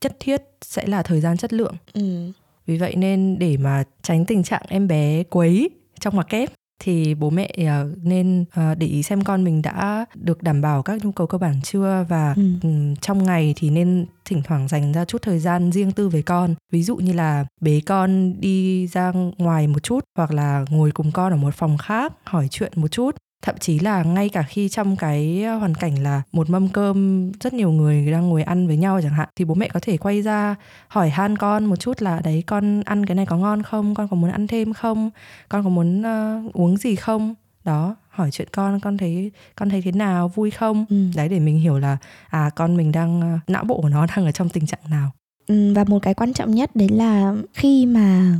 chất 0.01 0.17
thiết 0.21 0.43
sẽ 0.63 0.87
là 0.87 1.03
thời 1.03 1.21
gian 1.21 1.37
chất 1.37 1.53
lượng. 1.53 1.75
Ừ. 1.93 2.31
vì 2.67 2.79
vậy 2.79 2.97
nên 2.97 3.39
để 3.39 3.57
mà 3.57 3.85
tránh 4.03 4.25
tình 4.25 4.43
trạng 4.43 4.63
em 4.69 4.89
bé 4.89 5.23
quấy 5.23 5.71
trong 6.01 6.17
mặt 6.17 6.27
kép 6.29 6.51
thì 6.85 7.15
bố 7.15 7.31
mẹ 7.31 7.51
ờ, 7.67 7.91
nên 8.03 8.45
ờ, 8.55 8.75
để 8.75 8.87
ý 8.87 9.03
xem 9.03 9.25
con 9.25 9.45
mình 9.45 9.63
đã 9.63 10.05
được 10.15 10.43
đảm 10.43 10.61
bảo 10.61 10.83
các 10.83 11.05
nhu 11.05 11.13
cầu 11.13 11.27
cơ 11.27 11.39
bản 11.39 11.61
chưa 11.63 12.07
và 12.09 12.35
ừ. 12.37 12.71
trong 13.01 13.25
ngày 13.25 13.55
thì 13.57 13.71
nên 13.71 14.07
thỉnh 14.25 14.43
thoảng 14.45 14.69
dành 14.69 14.93
ra 14.93 15.05
chút 15.05 15.23
thời 15.23 15.39
gian 15.39 15.73
riêng 15.73 15.93
tư 15.93 16.09
với 16.09 16.23
con 16.23 16.55
ví 16.73 16.83
dụ 16.83 16.97
như 16.97 17.13
là 17.13 17.47
bế 17.61 17.81
con 17.87 18.41
đi 18.41 18.87
ra 18.87 19.13
ngoài 19.39 19.67
một 19.67 19.83
chút 19.83 20.05
hoặc 20.17 20.33
là 20.33 20.65
ngồi 20.71 20.91
cùng 20.91 21.13
con 21.13 21.33
ở 21.33 21.37
một 21.37 21.55
phòng 21.55 21.79
khác 21.79 22.13
hỏi 22.25 22.49
chuyện 22.51 22.73
một 22.77 22.89
chút 22.89 23.17
thậm 23.44 23.58
chí 23.58 23.79
là 23.79 24.02
ngay 24.02 24.29
cả 24.29 24.43
khi 24.43 24.69
trong 24.69 24.96
cái 24.96 25.43
ờ, 25.43 25.56
hoàn 25.56 25.75
cảnh 25.75 26.02
là 26.02 26.23
một 26.32 26.50
mâm 26.50 26.69
cơm 26.69 27.31
rất 27.41 27.52
nhiều 27.52 27.70
người 27.70 28.11
đang 28.12 28.29
ngồi 28.29 28.43
ăn 28.43 28.67
với 28.67 28.76
nhau 28.76 29.00
chẳng 29.02 29.12
hạn 29.12 29.29
thì 29.37 29.44
bố 29.44 29.55
mẹ 29.55 29.69
có 29.69 29.81
thể 29.82 29.96
quay 29.96 30.23
ra 30.23 30.55
hỏi 30.88 31.11
han 31.11 31.38
con 31.38 31.64
một 31.64 31.76
chút 31.76 32.02
là 32.02 32.20
đấy 32.25 32.43
con 32.46 32.82
ăn 32.82 33.06
cái 33.06 33.14
này 33.14 33.26
có 33.26 33.37
ngon 33.37 33.62
không? 33.62 33.94
Con 33.94 34.08
có 34.08 34.17
muốn 34.17 34.31
ăn 34.31 34.46
thêm 34.46 34.73
không? 34.73 35.11
Con 35.49 35.64
có 35.64 35.70
muốn 35.70 36.00
uh, 36.00 36.55
uống 36.55 36.76
gì 36.76 36.96
không? 36.96 37.35
Đó 37.64 37.96
hỏi 38.08 38.31
chuyện 38.31 38.49
con 38.52 38.81
con 38.81 38.99
thấy 38.99 39.31
con 39.56 39.70
thấy 39.70 39.82
thế 39.82 39.93
nào? 39.93 40.29
Vui 40.29 40.50
không? 40.50 40.85
Ừ. 40.90 40.97
đấy 41.17 41.29
để 41.29 41.40
mình 41.40 41.58
hiểu 41.58 41.79
là 41.79 41.97
à 42.29 42.50
con 42.56 42.76
mình 42.76 42.93
đang 42.93 43.35
uh, 43.35 43.50
não 43.50 43.64
bộ 43.64 43.81
của 43.81 43.88
nó 43.88 44.06
đang 44.17 44.25
ở 44.25 44.32
trong 44.32 44.49
tình 44.49 44.67
trạng 44.67 44.90
nào. 44.90 45.11
Ừ, 45.47 45.75
và 45.75 45.85
một 45.85 45.99
cái 46.02 46.14
quan 46.14 46.32
trọng 46.32 46.55
nhất 46.55 46.76
đấy 46.76 46.88
là 46.88 47.35
khi 47.52 47.87
mà 47.87 48.38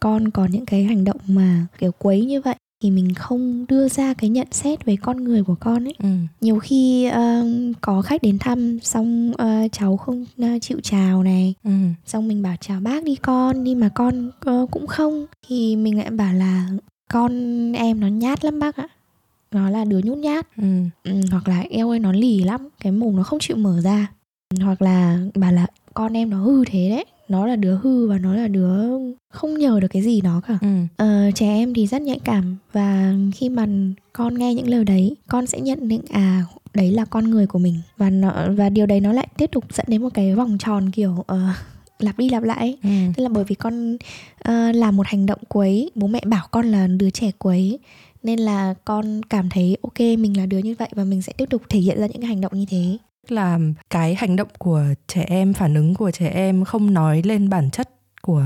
con 0.00 0.30
có 0.30 0.46
những 0.46 0.66
cái 0.66 0.84
hành 0.84 1.04
động 1.04 1.20
mà 1.26 1.66
kiểu 1.78 1.90
quấy 1.98 2.24
như 2.24 2.40
vậy 2.40 2.54
thì 2.82 2.90
mình 2.90 3.14
không 3.14 3.66
đưa 3.68 3.88
ra 3.88 4.14
cái 4.14 4.30
nhận 4.30 4.46
xét 4.50 4.84
về 4.84 4.96
con 5.02 5.24
người 5.24 5.42
của 5.42 5.54
con 5.60 5.84
ấy 5.84 5.94
ừ. 5.98 6.08
nhiều 6.40 6.58
khi 6.58 7.08
uh, 7.08 7.46
có 7.80 8.02
khách 8.02 8.22
đến 8.22 8.38
thăm 8.38 8.78
xong 8.82 9.32
uh, 9.32 9.72
cháu 9.72 9.96
không 9.96 10.26
uh, 10.42 10.62
chịu 10.62 10.78
chào 10.82 11.22
này 11.22 11.54
ừ. 11.64 11.70
xong 12.06 12.28
mình 12.28 12.42
bảo 12.42 12.56
chào 12.60 12.80
bác 12.80 13.04
đi 13.04 13.16
con 13.16 13.64
nhưng 13.64 13.80
mà 13.80 13.88
con 13.88 14.30
uh, 14.50 14.70
cũng 14.70 14.86
không 14.86 15.26
thì 15.48 15.76
mình 15.76 15.98
lại 15.98 16.10
bảo 16.10 16.34
là 16.34 16.68
con 17.12 17.32
em 17.72 18.00
nó 18.00 18.06
nhát 18.06 18.44
lắm 18.44 18.58
bác 18.58 18.76
ạ 18.76 18.88
nó 19.50 19.70
là 19.70 19.84
đứa 19.84 20.00
nhút 20.04 20.18
nhát 20.18 20.46
ừ. 20.56 20.82
Ừ, 21.04 21.12
hoặc 21.30 21.48
là 21.48 21.64
eo 21.70 21.90
ơi 21.90 21.98
nó 21.98 22.12
lì 22.12 22.42
lắm 22.44 22.68
cái 22.80 22.92
mồm 22.92 23.16
nó 23.16 23.22
không 23.22 23.38
chịu 23.38 23.56
mở 23.56 23.80
ra 23.80 24.06
hoặc 24.60 24.82
là 24.82 25.18
bảo 25.34 25.52
là 25.52 25.66
con 25.94 26.12
em 26.12 26.30
nó 26.30 26.38
hư 26.38 26.64
thế 26.64 26.88
đấy 26.90 27.04
nó 27.32 27.46
là 27.46 27.56
đứa 27.56 27.78
hư 27.82 28.08
và 28.08 28.18
nó 28.18 28.34
là 28.34 28.48
đứa 28.48 28.88
không 29.30 29.58
nhờ 29.58 29.80
được 29.80 29.88
cái 29.88 30.02
gì 30.02 30.20
nó 30.20 30.40
cả 30.46 30.58
ừ. 30.60 30.68
ờ, 30.96 31.30
trẻ 31.34 31.46
em 31.46 31.74
thì 31.74 31.86
rất 31.86 32.02
nhạy 32.02 32.18
cảm 32.24 32.56
và 32.72 33.14
khi 33.34 33.48
mà 33.48 33.66
con 34.12 34.38
nghe 34.38 34.54
những 34.54 34.68
lời 34.68 34.84
đấy 34.84 35.16
con 35.28 35.46
sẽ 35.46 35.60
nhận 35.60 35.88
định 35.88 36.02
à 36.10 36.44
đấy 36.74 36.90
là 36.90 37.04
con 37.04 37.30
người 37.30 37.46
của 37.46 37.58
mình 37.58 37.74
và 37.96 38.10
nó 38.10 38.32
và 38.56 38.68
điều 38.68 38.86
đấy 38.86 39.00
nó 39.00 39.12
lại 39.12 39.28
tiếp 39.36 39.50
tục 39.52 39.64
dẫn 39.74 39.86
đến 39.88 40.02
một 40.02 40.08
cái 40.14 40.34
vòng 40.34 40.58
tròn 40.58 40.90
kiểu 40.90 41.10
uh, 41.20 41.38
lặp 41.98 42.18
đi 42.18 42.28
lặp 42.28 42.42
lại 42.42 42.76
ừ. 42.82 42.88
tức 43.16 43.22
là 43.22 43.28
bởi 43.28 43.44
vì 43.44 43.54
con 43.54 43.94
uh, 44.48 44.74
làm 44.74 44.96
một 44.96 45.06
hành 45.06 45.26
động 45.26 45.40
quấy 45.48 45.90
bố 45.94 46.06
mẹ 46.06 46.20
bảo 46.26 46.46
con 46.50 46.66
là 46.66 46.86
đứa 46.86 47.10
trẻ 47.10 47.30
quấy 47.38 47.78
nên 48.22 48.38
là 48.38 48.74
con 48.84 49.22
cảm 49.22 49.48
thấy 49.50 49.76
ok 49.82 50.00
mình 50.00 50.36
là 50.36 50.46
đứa 50.46 50.58
như 50.58 50.74
vậy 50.78 50.88
và 50.94 51.04
mình 51.04 51.22
sẽ 51.22 51.32
tiếp 51.32 51.50
tục 51.50 51.62
thể 51.68 51.78
hiện 51.80 52.00
ra 52.00 52.06
những 52.06 52.20
cái 52.20 52.28
hành 52.28 52.40
động 52.40 52.52
như 52.54 52.64
thế 52.68 52.98
là 53.28 53.58
cái 53.90 54.14
hành 54.14 54.36
động 54.36 54.48
của 54.58 54.84
trẻ 55.06 55.24
em 55.28 55.52
phản 55.52 55.74
ứng 55.74 55.94
của 55.94 56.10
trẻ 56.10 56.28
em 56.28 56.64
không 56.64 56.94
nói 56.94 57.22
lên 57.24 57.48
bản 57.48 57.70
chất 57.70 57.90
của 58.22 58.44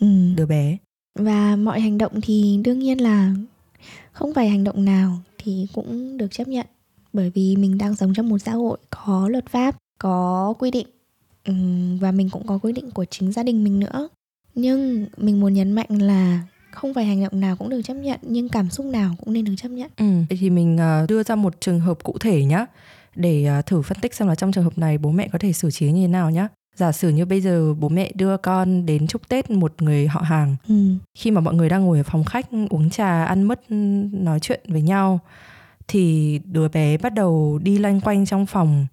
ừ. 0.00 0.06
đứa 0.36 0.46
bé 0.46 0.76
và 1.18 1.56
mọi 1.56 1.80
hành 1.80 1.98
động 1.98 2.20
thì 2.20 2.60
đương 2.64 2.78
nhiên 2.78 3.02
là 3.02 3.34
không 4.12 4.34
phải 4.34 4.48
hành 4.48 4.64
động 4.64 4.84
nào 4.84 5.18
thì 5.38 5.66
cũng 5.72 6.16
được 6.16 6.28
chấp 6.30 6.48
nhận 6.48 6.66
bởi 7.12 7.30
vì 7.30 7.56
mình 7.56 7.78
đang 7.78 7.96
sống 7.96 8.14
trong 8.14 8.28
một 8.28 8.38
xã 8.38 8.52
hội 8.52 8.78
có 8.90 9.28
luật 9.28 9.46
pháp 9.46 9.76
có 9.98 10.54
quy 10.58 10.70
định 10.70 10.86
ừ, 11.44 11.54
và 12.00 12.12
mình 12.12 12.30
cũng 12.30 12.46
có 12.46 12.58
quy 12.58 12.72
định 12.72 12.90
của 12.90 13.04
chính 13.04 13.32
gia 13.32 13.42
đình 13.42 13.64
mình 13.64 13.80
nữa 13.80 14.08
nhưng 14.54 15.06
mình 15.16 15.40
muốn 15.40 15.54
nhấn 15.54 15.72
mạnh 15.72 15.88
là 15.88 16.42
không 16.70 16.94
phải 16.94 17.04
hành 17.04 17.22
động 17.22 17.40
nào 17.40 17.56
cũng 17.56 17.68
được 17.68 17.82
chấp 17.82 17.94
nhận 17.94 18.20
nhưng 18.22 18.48
cảm 18.48 18.70
xúc 18.70 18.86
nào 18.86 19.14
cũng 19.24 19.32
nên 19.32 19.44
được 19.44 19.54
chấp 19.56 19.68
nhận 19.68 19.90
ừ. 19.96 20.04
thì 20.30 20.50
mình 20.50 20.76
ờ, 20.78 21.06
đưa 21.08 21.22
ra 21.22 21.34
một 21.34 21.60
trường 21.60 21.80
hợp 21.80 22.02
cụ 22.02 22.16
thể 22.20 22.44
nhá 22.44 22.66
để 23.18 23.44
à, 23.44 23.62
thử 23.62 23.82
phân 23.82 23.98
tích 24.00 24.14
xem 24.14 24.28
là 24.28 24.34
trong 24.34 24.52
trường 24.52 24.64
hợp 24.64 24.78
này 24.78 24.98
bố 24.98 25.10
mẹ 25.10 25.28
có 25.32 25.38
thể 25.38 25.52
xử 25.52 25.70
trí 25.70 25.92
như 25.92 26.02
thế 26.02 26.08
nào 26.08 26.30
nhé 26.30 26.46
giả 26.74 26.92
sử 26.92 27.08
như 27.08 27.24
bây 27.24 27.40
giờ 27.40 27.74
bố 27.74 27.88
mẹ 27.88 28.12
đưa 28.14 28.36
con 28.36 28.86
đến 28.86 29.06
chúc 29.06 29.28
tết 29.28 29.50
một 29.50 29.82
người 29.82 30.06
họ 30.06 30.20
hàng 30.20 30.56
ừ. 30.68 30.74
khi 31.14 31.30
mà 31.30 31.40
mọi 31.40 31.54
người 31.54 31.68
đang 31.68 31.84
ngồi 31.84 31.98
ở 31.98 32.02
phòng 32.02 32.24
khách 32.24 32.46
uống 32.70 32.90
trà 32.90 33.24
ăn 33.24 33.42
mứt 33.42 33.70
nói 34.12 34.40
chuyện 34.40 34.60
với 34.68 34.82
nhau 34.82 35.20
thì 35.88 36.38
đứa 36.44 36.68
bé 36.68 36.96
bắt 36.96 37.14
đầu 37.14 37.58
đi 37.62 37.78
loanh 37.78 38.00
quanh 38.00 38.26
trong 38.26 38.46
phòng 38.46 38.86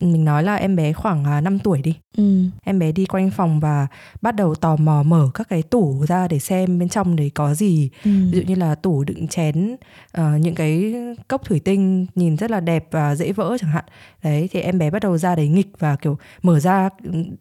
mình 0.00 0.24
nói 0.24 0.42
là 0.42 0.54
em 0.54 0.76
bé 0.76 0.92
khoảng 0.92 1.44
5 1.44 1.56
à, 1.56 1.62
tuổi 1.64 1.82
đi 1.82 1.96
ừ. 2.16 2.44
em 2.62 2.78
bé 2.78 2.92
đi 2.92 3.06
quanh 3.06 3.30
phòng 3.30 3.60
và 3.60 3.86
bắt 4.22 4.36
đầu 4.36 4.54
tò 4.54 4.76
mò 4.76 5.02
mở 5.02 5.30
các 5.34 5.48
cái 5.48 5.62
tủ 5.62 6.04
ra 6.08 6.28
để 6.28 6.38
xem 6.38 6.78
bên 6.78 6.88
trong 6.88 7.16
đấy 7.16 7.30
có 7.34 7.54
gì 7.54 7.90
ừ. 8.04 8.10
ví 8.30 8.38
dụ 8.38 8.42
như 8.46 8.54
là 8.54 8.74
tủ 8.74 9.04
đựng 9.04 9.28
chén 9.28 9.76
uh, 10.20 10.40
những 10.40 10.54
cái 10.54 10.94
cốc 11.28 11.44
thủy 11.44 11.60
tinh 11.60 12.06
nhìn 12.14 12.36
rất 12.36 12.50
là 12.50 12.60
đẹp 12.60 12.88
và 12.90 13.14
dễ 13.14 13.32
vỡ 13.32 13.56
chẳng 13.60 13.70
hạn 13.70 13.84
đấy 14.22 14.48
thì 14.52 14.60
em 14.60 14.78
bé 14.78 14.90
bắt 14.90 15.02
đầu 15.02 15.18
ra 15.18 15.34
đấy 15.34 15.48
nghịch 15.48 15.70
và 15.78 15.96
kiểu 15.96 16.18
mở 16.42 16.60
ra 16.60 16.88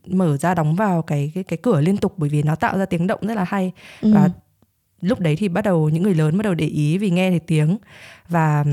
mở 0.07 0.37
ra 0.37 0.53
đóng 0.53 0.75
vào 0.75 1.01
cái 1.01 1.31
cái 1.35 1.43
cái 1.43 1.57
cửa 1.57 1.81
liên 1.81 1.97
tục 1.97 2.13
bởi 2.17 2.29
vì 2.29 2.43
nó 2.43 2.55
tạo 2.55 2.77
ra 2.77 2.85
tiếng 2.85 3.07
động 3.07 3.19
rất 3.27 3.35
là 3.35 3.43
hay 3.43 3.71
ừ. 4.01 4.13
và 4.13 4.29
lúc 5.01 5.19
đấy 5.19 5.35
thì 5.35 5.47
bắt 5.47 5.61
đầu 5.61 5.89
những 5.89 6.03
người 6.03 6.15
lớn 6.15 6.37
bắt 6.37 6.43
đầu 6.43 6.53
để 6.53 6.65
ý 6.65 6.97
vì 6.97 7.09
nghe 7.09 7.29
thấy 7.29 7.39
tiếng 7.39 7.77
và 8.29 8.65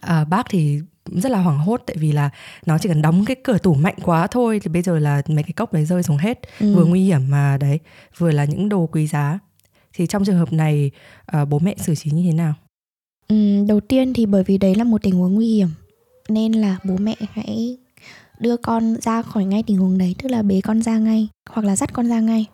à, 0.00 0.24
bác 0.24 0.46
thì 0.50 0.80
rất 1.12 1.32
là 1.32 1.38
hoảng 1.38 1.58
hốt 1.58 1.82
tại 1.86 1.96
vì 2.00 2.12
là 2.12 2.30
nó 2.66 2.78
chỉ 2.78 2.88
cần 2.88 3.02
đóng 3.02 3.24
cái 3.24 3.36
cửa 3.44 3.58
tủ 3.58 3.74
mạnh 3.74 3.94
quá 4.02 4.26
thôi 4.26 4.60
thì 4.62 4.68
bây 4.68 4.82
giờ 4.82 4.98
là 4.98 5.22
mấy 5.28 5.42
cái 5.42 5.52
cốc 5.52 5.72
đấy 5.72 5.84
rơi 5.84 6.02
xuống 6.02 6.16
hết 6.16 6.40
ừ. 6.60 6.74
vừa 6.74 6.84
nguy 6.84 7.04
hiểm 7.04 7.20
mà 7.28 7.56
đấy 7.60 7.78
vừa 8.18 8.30
là 8.30 8.44
những 8.44 8.68
đồ 8.68 8.88
quý 8.92 9.06
giá. 9.06 9.38
Thì 9.94 10.06
trong 10.06 10.24
trường 10.24 10.38
hợp 10.38 10.52
này 10.52 10.90
uh, 11.42 11.48
bố 11.48 11.58
mẹ 11.58 11.74
xử 11.78 11.94
trí 11.94 12.10
như 12.10 12.22
thế 12.26 12.32
nào? 12.32 12.54
Ừ, 13.28 13.64
đầu 13.68 13.80
tiên 13.80 14.14
thì 14.14 14.26
bởi 14.26 14.44
vì 14.44 14.58
đấy 14.58 14.74
là 14.74 14.84
một 14.84 15.02
tình 15.02 15.14
huống 15.14 15.34
nguy 15.34 15.54
hiểm 15.54 15.68
nên 16.28 16.52
là 16.52 16.78
bố 16.84 16.96
mẹ 16.96 17.14
hãy 17.32 17.78
đưa 18.38 18.56
con 18.56 18.96
ra 19.00 19.22
khỏi 19.22 19.44
ngay 19.44 19.62
tình 19.62 19.76
huống 19.76 19.98
đấy 19.98 20.14
tức 20.22 20.28
là 20.28 20.42
bế 20.42 20.60
con 20.60 20.82
ra 20.82 20.98
ngay 20.98 21.28
hoặc 21.50 21.66
là 21.66 21.76
dắt 21.76 21.92
con 21.92 22.08
ra 22.08 22.20
ngay. 22.20 22.46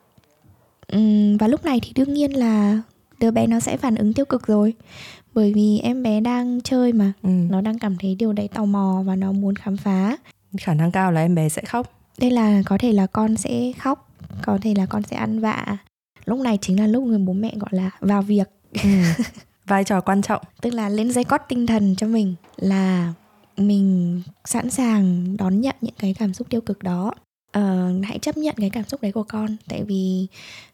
Uhm, 0.97 1.37
và 1.37 1.49
lúc 1.49 1.65
này 1.65 1.81
thì 1.83 1.93
đương 1.95 2.15
nhiên 2.15 2.37
là 2.37 2.81
đứa 3.25 3.31
bé 3.31 3.47
nó 3.47 3.61
sẽ 3.61 3.77
phản 3.77 3.95
ứng 3.95 4.13
tiêu 4.13 4.25
cực 4.25 4.47
rồi. 4.47 4.75
Bởi 5.35 5.53
vì 5.53 5.79
em 5.79 6.03
bé 6.03 6.21
đang 6.21 6.61
chơi 6.61 6.93
mà 6.93 7.13
ừ. 7.23 7.29
nó 7.29 7.61
đang 7.61 7.79
cảm 7.79 7.97
thấy 7.97 8.15
điều 8.15 8.33
đấy 8.33 8.49
tò 8.49 8.65
mò 8.65 9.03
và 9.07 9.17
nó 9.17 9.33
muốn 9.33 9.57
khám 9.57 9.77
phá. 9.77 10.17
Khả 10.57 10.75
năng 10.75 10.93
cao 10.93 11.13
là 11.13 11.21
em 11.21 11.35
bé 11.35 11.49
sẽ 11.49 11.63
khóc. 11.63 11.93
Đây 12.19 12.31
là 12.31 12.63
có 12.67 12.79
thể 12.79 12.93
là 12.93 13.07
con 13.07 13.37
sẽ 13.37 13.73
khóc 13.79 14.11
có 14.43 14.59
thể 14.63 14.75
là 14.75 14.87
con 14.87 15.03
sẽ 15.03 15.17
ăn 15.17 15.41
vạ. 15.41 15.79
Lúc 16.25 16.39
này 16.39 16.59
chính 16.61 16.81
là 16.81 16.87
lúc 16.87 17.05
người 17.05 17.19
bố 17.19 17.33
mẹ 17.33 17.53
gọi 17.57 17.71
là 17.71 17.91
vào 18.01 18.23
việc. 18.23 18.49
Ừ. 18.83 18.89
vai 19.67 19.85
trò 19.85 20.01
quan 20.01 20.23
trọng. 20.23 20.43
Tức 20.63 20.75
là 20.75 20.89
lên 20.89 21.11
dây 21.13 21.25
cót 21.25 21.41
tinh 21.49 21.67
thần 21.67 21.97
cho 21.97 22.07
mình 22.07 22.35
là 22.57 23.13
mình 23.57 24.23
sẵn 24.45 24.71
sàng 24.71 25.37
đón 25.37 25.61
nhận 25.61 25.77
những 25.81 25.95
cái 25.99 26.15
cảm 26.19 26.35
xúc 26.35 26.51
tiêu 26.51 26.61
cực 26.61 26.83
đó 26.83 27.13
uh, 27.59 28.05
hãy 28.05 28.19
chấp 28.19 28.37
nhận 28.37 28.55
cái 28.59 28.71
cảm 28.71 28.85
xúc 28.85 29.03
đấy 29.03 29.13
của 29.13 29.23
con. 29.23 29.57
Tại 29.69 29.83
vì 29.83 30.27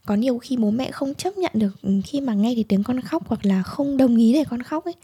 có 0.07 0.15
nhiều 0.15 0.39
khi 0.39 0.57
bố 0.57 0.71
mẹ 0.71 0.91
không 0.91 1.15
chấp 1.15 1.39
nhận 1.39 1.53
được 1.55 1.77
khi 2.05 2.21
mà 2.21 2.35
nghe 2.35 2.53
thì 2.57 2.63
tiếng 2.63 2.83
con 2.83 3.01
khóc 3.01 3.23
hoặc 3.27 3.47
là 3.47 3.63
không 3.63 3.97
đồng 3.97 4.17
ý 4.17 4.33
để 4.33 4.45
con 4.45 4.63
khóc 4.63 4.85
ấy. 4.85 4.95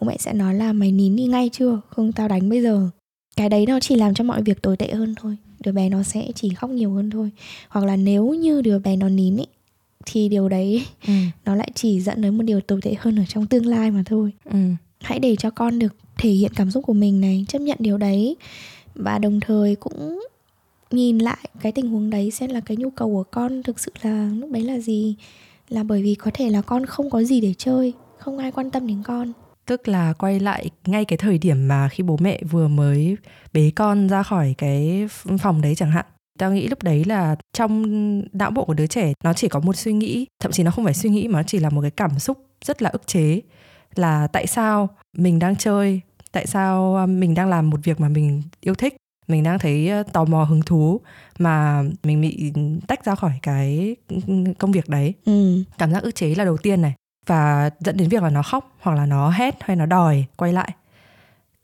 Bố 0.00 0.06
mẹ 0.06 0.16
sẽ 0.18 0.32
nói 0.32 0.54
là 0.54 0.72
mày 0.72 0.92
nín 0.92 1.16
đi 1.16 1.24
ngay 1.24 1.50
chưa? 1.52 1.80
Không 1.88 2.12
tao 2.12 2.28
đánh 2.28 2.48
bây 2.48 2.62
giờ. 2.62 2.90
Cái 3.36 3.48
đấy 3.48 3.66
nó 3.66 3.80
chỉ 3.80 3.96
làm 3.96 4.14
cho 4.14 4.24
mọi 4.24 4.42
việc 4.42 4.62
tồi 4.62 4.76
tệ 4.76 4.92
hơn 4.92 5.14
thôi. 5.14 5.36
Đứa 5.64 5.72
bé 5.72 5.88
nó 5.88 6.02
sẽ 6.02 6.28
chỉ 6.34 6.48
khóc 6.48 6.70
nhiều 6.70 6.92
hơn 6.92 7.10
thôi. 7.10 7.30
Hoặc 7.68 7.84
là 7.84 7.96
nếu 7.96 8.26
như 8.28 8.62
đứa 8.62 8.78
bé 8.78 8.96
nó 8.96 9.08
nín 9.08 9.36
ấy 9.36 9.46
thì 10.06 10.28
điều 10.28 10.48
đấy 10.48 10.86
ừ. 11.06 11.12
nó 11.44 11.54
lại 11.54 11.70
chỉ 11.74 12.00
dẫn 12.00 12.22
đến 12.22 12.38
một 12.38 12.44
điều 12.44 12.60
tồi 12.60 12.80
tệ 12.82 12.94
hơn 12.98 13.18
ở 13.18 13.24
trong 13.28 13.46
tương 13.46 13.66
lai 13.66 13.90
mà 13.90 14.02
thôi. 14.06 14.32
Ừ. 14.44 14.58
hãy 15.00 15.18
để 15.18 15.36
cho 15.36 15.50
con 15.50 15.78
được 15.78 15.96
thể 16.18 16.30
hiện 16.30 16.52
cảm 16.54 16.70
xúc 16.70 16.84
của 16.86 16.92
mình 16.92 17.20
này 17.20 17.44
chấp 17.48 17.58
nhận 17.58 17.76
điều 17.80 17.98
đấy. 17.98 18.36
Và 18.94 19.18
đồng 19.18 19.40
thời 19.40 19.74
cũng 19.74 20.20
nhìn 20.90 21.18
lại 21.18 21.48
cái 21.60 21.72
tình 21.72 21.90
huống 21.90 22.10
đấy 22.10 22.30
xem 22.30 22.50
là 22.50 22.60
cái 22.60 22.76
nhu 22.76 22.90
cầu 22.90 23.08
của 23.08 23.24
con 23.30 23.62
thực 23.62 23.80
sự 23.80 23.92
là 24.02 24.30
lúc 24.34 24.50
đấy 24.50 24.62
là 24.62 24.78
gì. 24.78 25.16
Là 25.68 25.82
bởi 25.82 26.02
vì 26.02 26.14
có 26.14 26.30
thể 26.34 26.50
là 26.50 26.62
con 26.62 26.86
không 26.86 27.10
có 27.10 27.22
gì 27.22 27.40
để 27.40 27.54
chơi, 27.58 27.92
không 28.18 28.38
ai 28.38 28.52
quan 28.52 28.70
tâm 28.70 28.86
đến 28.86 29.02
con. 29.02 29.32
Tức 29.66 29.88
là 29.88 30.12
quay 30.12 30.40
lại 30.40 30.70
ngay 30.86 31.04
cái 31.04 31.16
thời 31.16 31.38
điểm 31.38 31.68
mà 31.68 31.88
khi 31.88 32.02
bố 32.02 32.16
mẹ 32.20 32.40
vừa 32.50 32.68
mới 32.68 33.16
bế 33.52 33.70
con 33.76 34.08
ra 34.08 34.22
khỏi 34.22 34.54
cái 34.58 35.08
phòng 35.38 35.60
đấy 35.60 35.74
chẳng 35.74 35.90
hạn. 35.90 36.04
Tao 36.38 36.52
nghĩ 36.52 36.68
lúc 36.68 36.82
đấy 36.82 37.04
là 37.04 37.36
trong 37.52 38.22
não 38.32 38.50
bộ 38.50 38.64
của 38.64 38.74
đứa 38.74 38.86
trẻ 38.86 39.12
nó 39.24 39.32
chỉ 39.32 39.48
có 39.48 39.60
một 39.60 39.76
suy 39.76 39.92
nghĩ, 39.92 40.26
thậm 40.40 40.52
chí 40.52 40.62
nó 40.62 40.70
không 40.70 40.84
phải 40.84 40.94
suy 40.94 41.10
nghĩ 41.10 41.28
mà 41.28 41.38
nó 41.38 41.42
chỉ 41.42 41.58
là 41.58 41.70
một 41.70 41.80
cái 41.80 41.90
cảm 41.90 42.18
xúc 42.18 42.38
rất 42.64 42.82
là 42.82 42.90
ức 42.90 43.06
chế. 43.06 43.40
Là 43.94 44.26
tại 44.26 44.46
sao 44.46 44.88
mình 45.16 45.38
đang 45.38 45.56
chơi, 45.56 46.00
tại 46.32 46.46
sao 46.46 46.96
à, 46.96 47.06
mình 47.06 47.34
đang 47.34 47.48
làm 47.48 47.70
một 47.70 47.80
việc 47.84 48.00
mà 48.00 48.08
mình 48.08 48.42
yêu 48.60 48.74
thích 48.74 48.96
mình 49.28 49.42
đang 49.42 49.58
thấy 49.58 49.90
tò 50.12 50.24
mò 50.24 50.44
hứng 50.44 50.62
thú 50.62 51.00
mà 51.38 51.82
mình 52.04 52.20
bị 52.20 52.52
tách 52.86 53.04
ra 53.04 53.14
khỏi 53.14 53.32
cái 53.42 53.96
công 54.58 54.72
việc 54.72 54.88
đấy 54.88 55.14
ừ. 55.24 55.62
cảm 55.78 55.92
giác 55.92 56.02
ức 56.02 56.14
chế 56.14 56.34
là 56.34 56.44
đầu 56.44 56.56
tiên 56.56 56.82
này 56.82 56.94
và 57.26 57.70
dẫn 57.80 57.96
đến 57.96 58.08
việc 58.08 58.22
là 58.22 58.30
nó 58.30 58.42
khóc 58.42 58.76
hoặc 58.80 58.94
là 58.94 59.06
nó 59.06 59.30
hét 59.30 59.56
hay 59.60 59.76
nó 59.76 59.86
đòi 59.86 60.24
quay 60.36 60.52
lại 60.52 60.70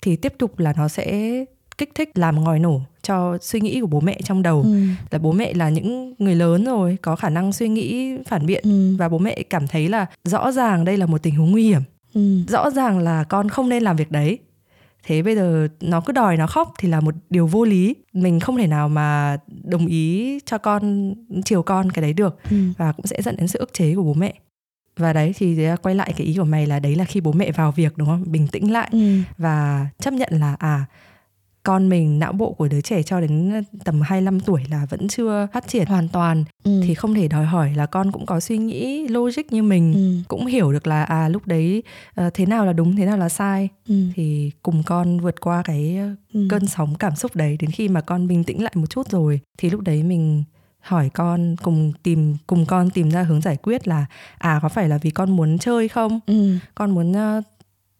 thì 0.02 0.16
tiếp 0.16 0.35
tục 0.38 0.59
là 0.59 0.73
nó 0.76 0.88
sẽ 0.88 1.31
kích 1.78 1.90
thích 1.95 2.19
làm 2.19 2.45
ngòi 2.45 2.59
nổ 2.59 2.81
cho 3.02 3.38
suy 3.40 3.61
nghĩ 3.61 3.81
của 3.81 3.87
bố 3.87 4.00
mẹ 4.00 4.21
trong 4.25 4.42
đầu 4.42 4.62
ừ. 4.62 4.75
là 5.11 5.19
bố 5.19 5.33
mẹ 5.33 5.54
là 5.54 5.69
những 5.69 6.14
người 6.19 6.35
lớn 6.35 6.64
rồi 6.64 6.97
có 7.02 7.16
khả 7.16 7.28
năng 7.28 7.52
suy 7.52 7.69
nghĩ 7.69 8.16
phản 8.26 8.47
biện 8.47 8.64
ừ. 8.64 8.97
và 8.97 9.09
bố 9.09 9.19
mẹ 9.19 9.42
cảm 9.50 9.66
thấy 9.66 9.88
là 9.88 10.07
rõ 10.25 10.52
ràng 10.52 10.85
đây 10.85 10.97
là 10.97 11.07
một 11.07 11.23
tình 11.23 11.35
huống 11.35 11.50
nguy 11.50 11.64
hiểm 11.64 11.83
ừ. 12.14 12.38
rõ 12.49 12.71
ràng 12.71 12.99
là 12.99 13.25
con 13.25 13.49
không 13.49 13.69
nên 13.69 13.83
làm 13.83 13.97
việc 13.97 14.11
đấy 14.11 14.38
thế 15.03 15.23
bây 15.23 15.35
giờ 15.35 15.69
nó 15.81 16.01
cứ 16.01 16.13
đòi 16.13 16.37
nó 16.37 16.47
khóc 16.47 16.73
thì 16.79 16.89
là 16.89 17.01
một 17.01 17.15
điều 17.31 17.47
vô 17.47 17.65
lý. 17.65 17.95
Mình 18.13 18.41
không 18.41 18.57
thể 18.57 18.67
nào 18.67 18.89
mà 18.89 19.37
đồng 19.65 19.87
ý 19.87 20.39
cho 20.47 20.59
con 20.59 21.15
chiều 21.45 21.63
con 21.63 21.91
cái 21.91 22.03
đấy 22.03 22.13
được. 22.13 22.39
Ừ. 22.51 22.57
và 22.79 22.93
cũng 22.93 23.07
sẽ 23.07 23.23
dẫn 23.23 23.37
đến 23.37 23.49
sự 23.49 23.59
ức 23.59 23.71
chế 23.73 23.95
của 23.95 24.03
bố 24.03 24.15
mẹ. 24.15 24.35
Và 24.97 25.13
đấy 25.13 25.33
thì 25.37 25.67
quay 25.83 25.95
lại 25.95 26.15
cái 26.17 26.27
ý 26.27 26.37
của 26.37 26.45
mày 26.45 26.67
là 26.67 26.79
đấy 26.79 26.97
là 26.97 27.05
khi 27.05 27.21
bố 27.21 27.33
mẹ 27.33 27.53
vào 27.53 27.73
việc 27.73 27.97
đúng 27.97 28.09
không? 28.09 28.25
Bình 28.27 28.47
tĩnh 28.47 28.73
lại. 28.73 28.89
Ừ. 28.93 29.19
và 29.39 29.87
chấp 29.99 30.15
nhận 30.15 30.29
là 30.33 30.57
à 30.59 30.85
con 31.62 31.88
mình 31.88 32.19
não 32.19 32.33
bộ 32.33 32.52
của 32.52 32.69
đứa 32.69 32.81
trẻ 32.81 33.02
cho 33.02 33.21
đến 33.21 33.62
tầm 33.85 34.00
25 34.00 34.40
tuổi 34.40 34.62
là 34.71 34.87
vẫn 34.90 35.09
chưa 35.09 35.47
phát 35.52 35.69
triển 35.69 35.87
hoàn 35.87 36.09
toàn 36.09 36.45
ừ. 36.64 36.81
thì 36.85 36.95
không 36.95 37.14
thể 37.14 37.28
đòi 37.28 37.45
hỏi 37.45 37.73
là 37.76 37.87
con 37.87 38.12
cũng 38.12 38.26
có 38.26 38.40
suy 38.40 38.59
nghĩ 38.59 39.09
logic 39.09 39.52
như 39.52 39.62
mình 39.62 39.92
ừ. 39.95 40.28
cũng 40.28 40.47
hiểu 40.47 40.73
được 40.73 40.87
là 40.87 41.04
à 41.04 41.28
lúc 41.28 41.47
đấy 41.47 41.83
uh, 42.21 42.35
thế 42.35 42.47
nào 42.47 42.66
là 42.66 42.73
đúng 42.73 42.97
thế 42.97 43.07
nào 43.07 43.19
là 43.19 43.28
sai 43.28 43.69
ừ. 43.88 43.95
thì 44.14 44.50
cùng 44.62 44.83
con 44.87 45.21
vượt 45.21 45.40
qua 45.40 45.62
cái 45.64 45.99
ừ. 46.35 46.47
cơn 46.50 46.66
sóng 46.66 46.95
cảm 46.95 47.16
xúc 47.16 47.37
đấy 47.37 47.57
đến 47.61 47.71
khi 47.71 47.88
mà 47.88 48.00
con 48.00 48.28
bình 48.28 48.45
tĩnh 48.45 48.62
lại 48.62 48.73
một 48.76 48.87
chút 48.90 49.11
rồi 49.11 49.40
thì 49.59 49.71
lúc 49.71 49.81
đấy 49.81 50.02
mình 50.02 50.45
hỏi 50.83 51.11
con 51.14 51.57
cùng 51.62 51.92
tìm 52.02 52.37
cùng 52.47 52.66
con 52.66 52.90
tìm 52.90 53.11
ra 53.11 53.23
hướng 53.23 53.40
giải 53.40 53.57
quyết 53.57 53.88
là 53.88 54.07
à 54.38 54.59
có 54.62 54.69
phải 54.69 54.88
là 54.88 54.99
vì 54.99 55.11
con 55.11 55.37
muốn 55.37 55.59
chơi 55.59 55.88
không 55.88 56.21
ừ. 56.26 56.57
con 56.75 56.90
muốn 56.90 57.12
uh, 57.12 57.45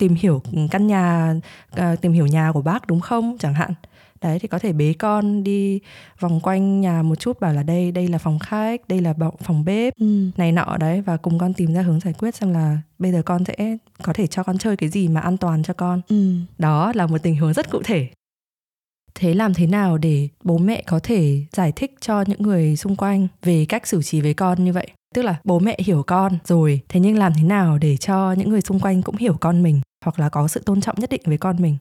tìm 0.03 0.15
hiểu 0.15 0.43
căn 0.71 0.87
nhà 0.87 1.35
uh, 1.81 2.01
tìm 2.01 2.13
hiểu 2.13 2.27
nhà 2.27 2.53
của 2.53 2.63
bác 2.63 2.87
đúng 2.87 3.01
không? 3.01 3.37
Chẳng 3.39 3.55
hạn. 3.55 3.75
Đấy 4.23 4.39
thì 4.39 4.49
có 4.49 4.59
thể 4.59 4.73
bế 4.73 4.95
con 4.99 5.45
đi 5.45 5.81
vòng 6.21 6.41
quanh 6.41 6.81
nhà 6.81 7.03
một 7.03 7.15
chút 7.15 7.41
bảo 7.41 7.53
là 7.53 7.63
đây 7.63 7.93
đây 7.93 8.09
là 8.09 8.19
phòng 8.19 8.39
khách 8.39 8.89
đây 8.89 9.01
là 9.01 9.15
phòng 9.41 9.65
bếp 9.65 9.95
ừ. 9.99 10.31
này 10.37 10.53
nọ. 10.53 10.77
Đấy 10.81 11.01
và 11.01 11.17
cùng 11.17 11.39
con 11.39 11.55
tìm 11.55 11.75
ra 11.75 11.83
hướng 11.83 12.01
giải 12.01 12.15
quyết 12.19 12.35
xem 12.35 12.53
là 12.53 12.79
bây 12.99 13.13
giờ 13.13 13.23
con 13.23 13.45
sẽ 13.45 13.77
có 14.03 14.13
thể 14.13 14.27
cho 14.27 14.43
con 14.43 14.59
chơi 14.59 14.77
cái 14.77 14.89
gì 14.89 15.09
mà 15.09 15.21
an 15.21 15.37
toàn 15.37 15.63
cho 15.63 15.75
con. 15.75 16.01
Ừ. 16.09 16.35
đó 16.59 16.93
là 16.95 17.07
một 17.07 17.19
tình 17.23 17.37
huống 17.37 17.53
rất 17.53 17.71
cụ 17.71 17.83
thể. 17.85 18.09
Thế 19.15 19.35
làm 19.35 19.55
thế 19.55 19.67
nào 19.67 19.99
để 19.99 20.29
bố 20.45 20.59
mẹ 20.59 20.83
có 20.87 21.01
thể 21.03 21.45
giải 21.53 21.73
thích 21.77 21.95
cho 22.01 22.25
những 22.27 22.43
người 22.43 22.77
xung 22.77 22.97
quanh 22.97 23.29
về 23.43 23.67
cách 23.69 23.87
xử 23.87 24.03
trí 24.03 24.21
với 24.21 24.35
con 24.35 24.65
như 24.65 24.73
vậy? 24.73 24.91
Tức 25.15 25.23
là 25.23 25.37
bố 25.45 25.59
mẹ 25.59 25.77
hiểu 25.85 26.03
con 26.07 26.39
rồi 26.45 26.81
thế 26.89 27.01
nhưng 27.01 27.19
làm 27.19 27.33
thế 27.37 27.43
nào 27.43 27.79
để 27.79 27.97
cho 27.97 28.33
những 28.33 28.51
người 28.51 28.61
xung 28.61 28.81
quanh 28.81 29.03
cũng 29.03 29.17
hiểu 29.17 29.37
con 29.41 29.63
mình 29.63 29.81
hoặc 30.03 30.21
là 30.21 30.29
có 30.29 30.49
sự 30.49 30.61
tôn 30.67 30.81
trọng 30.81 30.97
nhất 30.99 31.11
định 31.11 31.23
với 31.25 31.39
con 31.39 31.63
mình. 31.63 31.77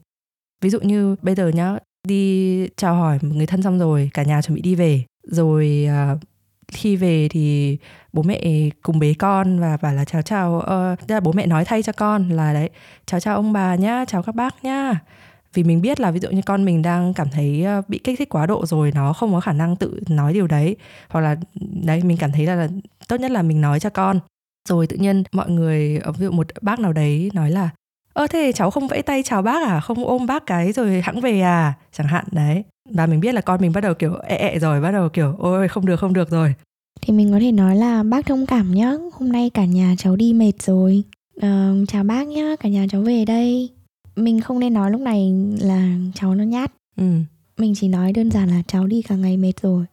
Ví 0.62 0.70
dụ 0.70 0.80
như 0.80 1.16
bây 1.22 1.36
giờ 1.36 1.48
nhá 1.48 1.78
đi 2.08 2.68
chào 2.78 2.96
hỏi 2.96 3.20
một 3.22 3.36
người 3.36 3.46
thân 3.46 3.62
xong 3.62 3.80
rồi 3.80 4.10
cả 4.14 4.24
nhà 4.24 4.42
chuẩn 4.42 4.56
bị 4.56 4.62
đi 4.62 4.76
về. 4.76 5.04
Rồi 5.28 5.88
uh, 6.14 6.20
khi 6.68 6.96
về 6.96 7.28
thì 7.32 7.78
bố 8.14 8.24
mẹ 8.24 8.70
cùng 8.82 9.00
bế 9.00 9.14
con 9.20 9.60
và 9.60 9.78
bảo 9.78 9.94
là 9.94 10.06
chào 10.06 10.22
chào 10.22 10.56
uh, 10.56 11.10
là 11.10 11.20
bố 11.20 11.32
mẹ 11.32 11.46
nói 11.46 11.66
thay 11.66 11.84
cho 11.84 11.94
con 11.94 12.30
là 12.30 12.54
đấy 12.54 12.70
chào 13.06 13.20
chào 13.20 13.36
ông 13.36 13.54
bà 13.54 13.76
nhá 13.76 14.06
chào 14.08 14.24
các 14.24 14.36
bác 14.36 14.64
nhá. 14.64 15.00
Vì 15.54 15.64
mình 15.64 15.82
biết 15.82 16.00
là 16.00 16.12
ví 16.12 16.20
dụ 16.20 16.30
như 16.30 16.42
con 16.46 16.66
mình 16.66 16.82
đang 16.82 17.14
cảm 17.14 17.30
thấy 17.30 17.64
ờ, 17.64 17.82
bị 17.88 18.00
kích 18.04 18.20
thích 18.20 18.30
quá 18.30 18.46
độ 18.46 18.66
rồi 18.66 18.92
nó 18.96 19.14
không 19.14 19.34
có 19.34 19.40
khả 19.40 19.54
năng 19.54 19.76
tự 19.76 20.00
nói 20.10 20.34
điều 20.34 20.48
đấy. 20.48 20.76
Hoặc 21.10 21.22
là 21.22 21.36
đấy 21.84 22.02
mình 22.04 22.18
cảm 22.18 22.32
thấy 22.32 22.46
là 22.46 22.68
tốt 23.08 23.20
nhất 23.20 23.32
là 23.32 23.42
mình 23.42 23.62
nói 23.62 23.80
cho 23.80 23.90
con. 23.90 24.20
Rồi 24.70 24.88
tự 24.88 24.96
nhiên 24.96 25.24
mọi 25.32 25.50
người 25.50 25.98
ờ, 25.98 26.12
ví 26.12 26.26
dụ 26.26 26.32
một 26.32 26.48
bác 26.62 26.80
nào 26.80 26.94
đấy 26.94 27.32
nói 27.34 27.52
là 27.52 27.70
ơ 28.14 28.28
thế 28.28 28.52
cháu 28.52 28.72
không 28.72 28.88
vẫy 28.88 29.02
tay 29.02 29.24
chào 29.24 29.42
bác 29.42 29.68
à? 29.68 29.80
Không 29.80 30.06
ôm 30.06 30.26
bác 30.26 30.46
cái 30.46 30.72
rồi 30.72 31.02
hãng 31.02 31.22
về 31.22 31.42
à? 31.42 31.74
Chẳng 31.92 32.08
hạn 32.08 32.26
đấy. 32.32 32.64
Và 32.90 33.06
mình 33.06 33.20
biết 33.20 33.36
là 33.36 33.42
con 33.42 33.62
mình 33.62 33.72
bắt 33.74 33.82
đầu 33.82 33.94
kiểu 33.94 34.16
ẹ 34.28 34.36
ẹ 34.36 34.60
rồi 34.60 34.82
bắt 34.82 34.92
đầu 34.92 35.10
kiểu 35.10 35.36
ôi 35.40 35.68
không 35.68 35.86
được 35.86 36.00
không 36.00 36.14
được 36.14 36.30
rồi. 36.30 36.54
Thì 37.02 37.14
mình 37.14 37.32
có 37.32 37.40
thể 37.40 37.52
nói 37.52 37.76
là 37.76 38.04
bác 38.04 38.26
thông 38.26 38.46
cảm 38.46 38.72
nhá. 38.74 38.94
Hôm 39.14 39.32
nay 39.32 39.50
cả 39.50 39.66
nhà 39.66 39.96
cháu 39.98 40.16
đi 40.16 40.34
mệt 40.34 40.62
rồi. 40.62 41.04
Uh, 41.38 41.88
chào 41.88 42.04
bác 42.04 42.28
nhá 42.28 42.56
cả 42.60 42.70
nhà 42.70 42.86
cháu 42.92 43.02
về 43.02 43.26
đây. 43.26 43.70
Mình 44.16 44.42
không 44.42 44.60
nên 44.60 44.74
nói 44.74 44.92
lúc 44.92 45.02
này 45.02 45.34
là 45.62 45.98
cháu 46.16 46.36
nó 46.36 46.44
nhát. 46.44 46.72
Ừ. 46.98 47.04
mình 47.58 47.74
chỉ 47.76 47.88
nói 47.88 48.14
đơn 48.14 48.32
giản 48.32 48.50
là 48.50 48.62
cháu 48.68 48.88
đi 48.88 49.02
cả 49.02 49.16
ngày 49.16 49.38
mệt 49.38 49.54
rồi 49.62 49.86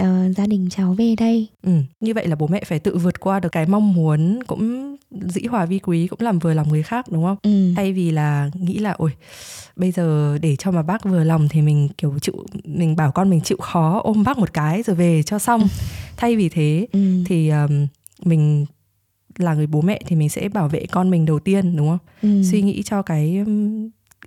uh, 0.00 0.36
gia 0.36 0.46
đình 0.46 0.68
cháu 0.70 0.92
về 0.92 1.14
đây 1.18 1.46
ừ. 1.62 1.72
như 2.00 2.14
vậy 2.14 2.26
là 2.26 2.36
bố 2.36 2.46
mẹ 2.46 2.62
phải 2.66 2.78
tự 2.78 2.96
vượt 2.96 3.20
qua 3.20 3.40
được 3.40 3.52
cái 3.52 3.66
mong 3.66 3.94
muốn 3.94 4.42
cũng 4.46 4.96
dĩ 5.10 5.42
hòa 5.46 5.66
vi 5.66 5.78
quý 5.78 6.06
cũng 6.06 6.20
làm 6.20 6.38
vừa 6.38 6.54
lòng 6.54 6.68
người 6.68 6.82
khác 6.82 7.06
đúng 7.10 7.24
không 7.24 7.36
ừ. 7.42 7.72
thay 7.76 7.92
vì 7.92 8.10
là 8.10 8.50
nghĩ 8.54 8.78
là 8.78 8.92
ôi 8.92 9.10
bây 9.76 9.90
giờ 9.92 10.38
để 10.38 10.56
cho 10.56 10.70
mà 10.70 10.82
bác 10.82 11.04
vừa 11.04 11.24
lòng 11.24 11.48
thì 11.48 11.62
mình 11.62 11.88
kiểu 11.98 12.18
chịu 12.22 12.34
mình 12.64 12.96
bảo 12.96 13.12
con 13.12 13.30
mình 13.30 13.40
chịu 13.40 13.58
khó 13.60 14.00
ôm 14.04 14.24
bác 14.24 14.38
một 14.38 14.52
cái 14.52 14.82
rồi 14.82 14.96
về 14.96 15.22
cho 15.22 15.38
xong 15.38 15.60
ừ. 15.60 15.66
thay 16.16 16.36
vì 16.36 16.48
thế 16.48 16.86
ừ. 16.92 17.24
thì 17.26 17.48
um, 17.48 17.86
mình 18.24 18.66
là 19.38 19.54
người 19.54 19.66
bố 19.66 19.80
mẹ 19.80 20.00
thì 20.06 20.16
mình 20.16 20.28
sẽ 20.28 20.48
bảo 20.48 20.68
vệ 20.68 20.86
con 20.90 21.10
mình 21.10 21.26
đầu 21.26 21.38
tiên 21.38 21.76
đúng 21.76 21.88
không 21.88 21.98
ừ. 22.22 22.42
suy 22.50 22.62
nghĩ 22.62 22.82
cho 22.82 23.02
cái 23.02 23.44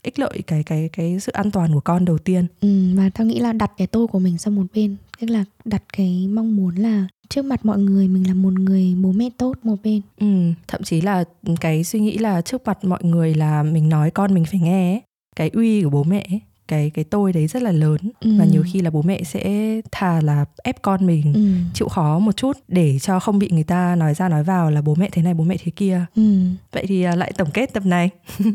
ích 0.03 0.19
lợi 0.19 0.41
cái 0.47 0.63
cái 0.63 0.89
cái 0.93 1.19
sự 1.19 1.31
an 1.31 1.51
toàn 1.51 1.73
của 1.73 1.79
con 1.79 2.05
đầu 2.05 2.17
tiên 2.17 2.47
ừ, 2.61 2.95
và 2.95 3.09
tao 3.13 3.27
nghĩ 3.27 3.39
là 3.39 3.53
đặt 3.53 3.71
cái 3.77 3.88
tôi 3.88 4.07
của 4.07 4.19
mình 4.19 4.38
sang 4.38 4.55
một 4.55 4.65
bên 4.73 4.95
tức 5.21 5.29
là 5.29 5.45
đặt 5.65 5.83
cái 5.93 6.27
mong 6.27 6.55
muốn 6.55 6.75
là 6.75 7.07
trước 7.29 7.45
mặt 7.45 7.65
mọi 7.65 7.77
người 7.77 8.07
mình 8.07 8.27
là 8.27 8.33
một 8.33 8.53
người 8.53 8.95
bố 9.01 9.11
mẹ 9.11 9.29
tốt 9.38 9.53
một 9.63 9.75
bên 9.83 10.01
ừ, 10.17 10.27
thậm 10.67 10.83
chí 10.83 11.01
là 11.01 11.23
cái 11.61 11.83
suy 11.83 11.99
nghĩ 11.99 12.17
là 12.17 12.41
trước 12.41 12.61
mặt 12.65 12.83
mọi 12.83 13.03
người 13.03 13.33
là 13.33 13.63
mình 13.63 13.89
nói 13.89 14.11
con 14.11 14.33
mình 14.33 14.45
phải 14.45 14.59
nghe 14.59 14.93
ấy. 14.93 15.01
cái 15.35 15.49
uy 15.53 15.83
của 15.83 15.89
bố 15.89 16.03
mẹ 16.03 16.27
ấy, 16.29 16.39
cái 16.67 16.89
cái 16.89 17.05
tôi 17.05 17.33
đấy 17.33 17.47
rất 17.47 17.63
là 17.63 17.71
lớn 17.71 17.97
ừ. 18.19 18.39
và 18.39 18.45
nhiều 18.45 18.63
khi 18.73 18.81
là 18.81 18.89
bố 18.89 19.01
mẹ 19.01 19.23
sẽ 19.23 19.73
thà 19.91 20.21
là 20.21 20.45
ép 20.63 20.81
con 20.81 21.07
mình 21.07 21.33
ừ. 21.33 21.41
chịu 21.73 21.88
khó 21.88 22.19
một 22.19 22.38
chút 22.38 22.57
để 22.67 22.99
cho 22.99 23.19
không 23.19 23.39
bị 23.39 23.49
người 23.51 23.63
ta 23.63 23.95
nói 23.95 24.13
ra 24.13 24.29
nói 24.29 24.43
vào 24.43 24.71
là 24.71 24.81
bố 24.81 24.95
mẹ 24.95 25.09
thế 25.11 25.21
này 25.21 25.33
bố 25.33 25.43
mẹ 25.43 25.55
thế 25.63 25.71
kia 25.75 26.05
ừ. 26.15 26.39
vậy 26.71 26.85
thì 26.88 27.03
à, 27.03 27.15
lại 27.15 27.31
tổng 27.38 27.51
kết 27.53 27.73
tập 27.73 27.85
này 27.85 28.09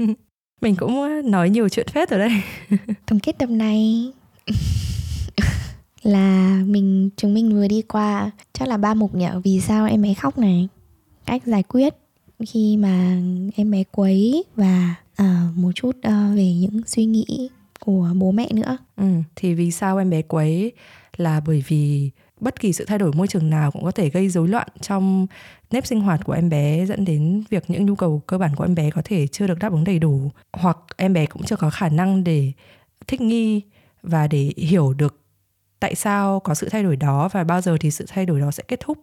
mình 0.62 0.76
cũng 0.76 1.22
nói 1.30 1.50
nhiều 1.50 1.68
chuyện 1.68 1.86
phết 1.88 2.08
ở 2.08 2.18
đây 2.18 2.30
tổng 3.06 3.20
kết 3.20 3.38
tập 3.38 3.50
này 3.50 4.12
là 6.06 6.60
mình 6.66 7.10
chúng 7.16 7.34
mình 7.34 7.54
vừa 7.54 7.68
đi 7.68 7.82
qua 7.82 8.30
chắc 8.52 8.68
là 8.68 8.76
ba 8.76 8.94
mục 8.94 9.14
nhở 9.14 9.40
vì 9.44 9.60
sao 9.60 9.86
em 9.86 10.02
bé 10.02 10.14
khóc 10.14 10.38
này? 10.38 10.68
Cách 11.26 11.42
giải 11.46 11.62
quyết 11.62 11.94
khi 12.46 12.76
mà 12.76 13.18
em 13.56 13.70
bé 13.70 13.84
quấy 13.84 14.44
và 14.56 14.94
uh, 15.22 15.56
một 15.56 15.72
chút 15.74 15.96
uh, 15.96 16.36
về 16.36 16.52
những 16.52 16.80
suy 16.86 17.04
nghĩ 17.04 17.48
của 17.80 18.10
bố 18.14 18.30
mẹ 18.30 18.48
nữa. 18.54 18.76
Ừ, 18.96 19.06
thì 19.36 19.54
vì 19.54 19.70
sao 19.70 19.98
em 19.98 20.10
bé 20.10 20.22
quấy 20.22 20.72
là 21.16 21.40
bởi 21.46 21.64
vì 21.68 22.10
bất 22.40 22.60
kỳ 22.60 22.72
sự 22.72 22.84
thay 22.84 22.98
đổi 22.98 23.12
môi 23.12 23.28
trường 23.28 23.50
nào 23.50 23.70
cũng 23.70 23.84
có 23.84 23.90
thể 23.90 24.10
gây 24.10 24.28
rối 24.28 24.48
loạn 24.48 24.68
trong 24.80 25.26
nếp 25.70 25.86
sinh 25.86 26.00
hoạt 26.00 26.24
của 26.24 26.32
em 26.32 26.48
bé 26.48 26.86
dẫn 26.86 27.04
đến 27.04 27.42
việc 27.50 27.64
những 27.68 27.86
nhu 27.86 27.94
cầu 27.94 28.22
cơ 28.26 28.38
bản 28.38 28.56
của 28.56 28.64
em 28.64 28.74
bé 28.74 28.90
có 28.90 29.02
thể 29.04 29.26
chưa 29.26 29.46
được 29.46 29.58
đáp 29.58 29.72
ứng 29.72 29.84
đầy 29.84 29.98
đủ 29.98 30.30
hoặc 30.52 30.78
em 30.96 31.12
bé 31.12 31.26
cũng 31.26 31.42
chưa 31.42 31.56
có 31.56 31.70
khả 31.70 31.88
năng 31.88 32.24
để 32.24 32.52
thích 33.06 33.20
nghi 33.20 33.60
và 34.02 34.26
để 34.26 34.52
hiểu 34.56 34.94
được 34.94 35.23
tại 35.84 35.94
sao 35.94 36.40
có 36.40 36.54
sự 36.54 36.68
thay 36.68 36.82
đổi 36.82 36.96
đó 36.96 37.28
và 37.32 37.44
bao 37.44 37.60
giờ 37.60 37.76
thì 37.80 37.90
sự 37.90 38.04
thay 38.08 38.26
đổi 38.26 38.40
đó 38.40 38.50
sẽ 38.50 38.62
kết 38.68 38.80
thúc. 38.80 38.98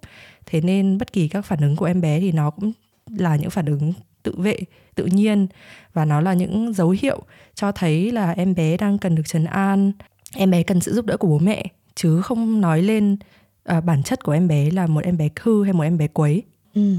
Thế 0.46 0.62
nên 0.62 0.98
bất 0.98 1.14
kỳ 1.14 1.28
các 1.28 1.46
phản 1.46 1.60
ứng 1.62 1.76
của 1.76 1.86
em 1.86 2.02
bé 2.02 2.20
thì 2.20 2.32
nó 2.32 2.50
cũng 2.50 2.72
là 3.18 3.36
những 3.36 3.50
phản 3.50 3.66
ứng 3.66 3.94
tự 4.24 4.34
vệ 4.38 4.58
tự 4.96 5.06
nhiên 5.06 5.48
và 5.94 6.06
nó 6.06 6.22
là 6.22 6.34
những 6.34 6.74
dấu 6.74 6.90
hiệu 6.90 7.22
cho 7.56 7.72
thấy 7.72 8.12
là 8.12 8.32
em 8.32 8.56
bé 8.56 8.78
đang 8.78 8.98
cần 8.98 9.16
được 9.16 9.28
trấn 9.28 9.46
an. 9.46 9.92
Em 10.36 10.52
bé 10.52 10.64
cần 10.64 10.82
sự 10.82 10.94
giúp 10.94 11.06
đỡ 11.06 11.18
của 11.18 11.28
bố 11.28 11.40
mẹ 11.40 11.66
chứ 11.96 12.22
không 12.22 12.62
nói 12.62 12.82
lên 12.82 13.18
à, 13.64 13.82
bản 13.82 14.04
chất 14.04 14.24
của 14.24 14.32
em 14.32 14.48
bé 14.48 14.72
là 14.72 14.88
một 14.88 15.04
em 15.04 15.18
bé 15.18 15.30
hư 15.42 15.64
hay 15.64 15.74
một 15.74 15.84
em 15.84 15.98
bé 15.98 16.08
quấy. 16.08 16.44
Ừ. 16.74 16.96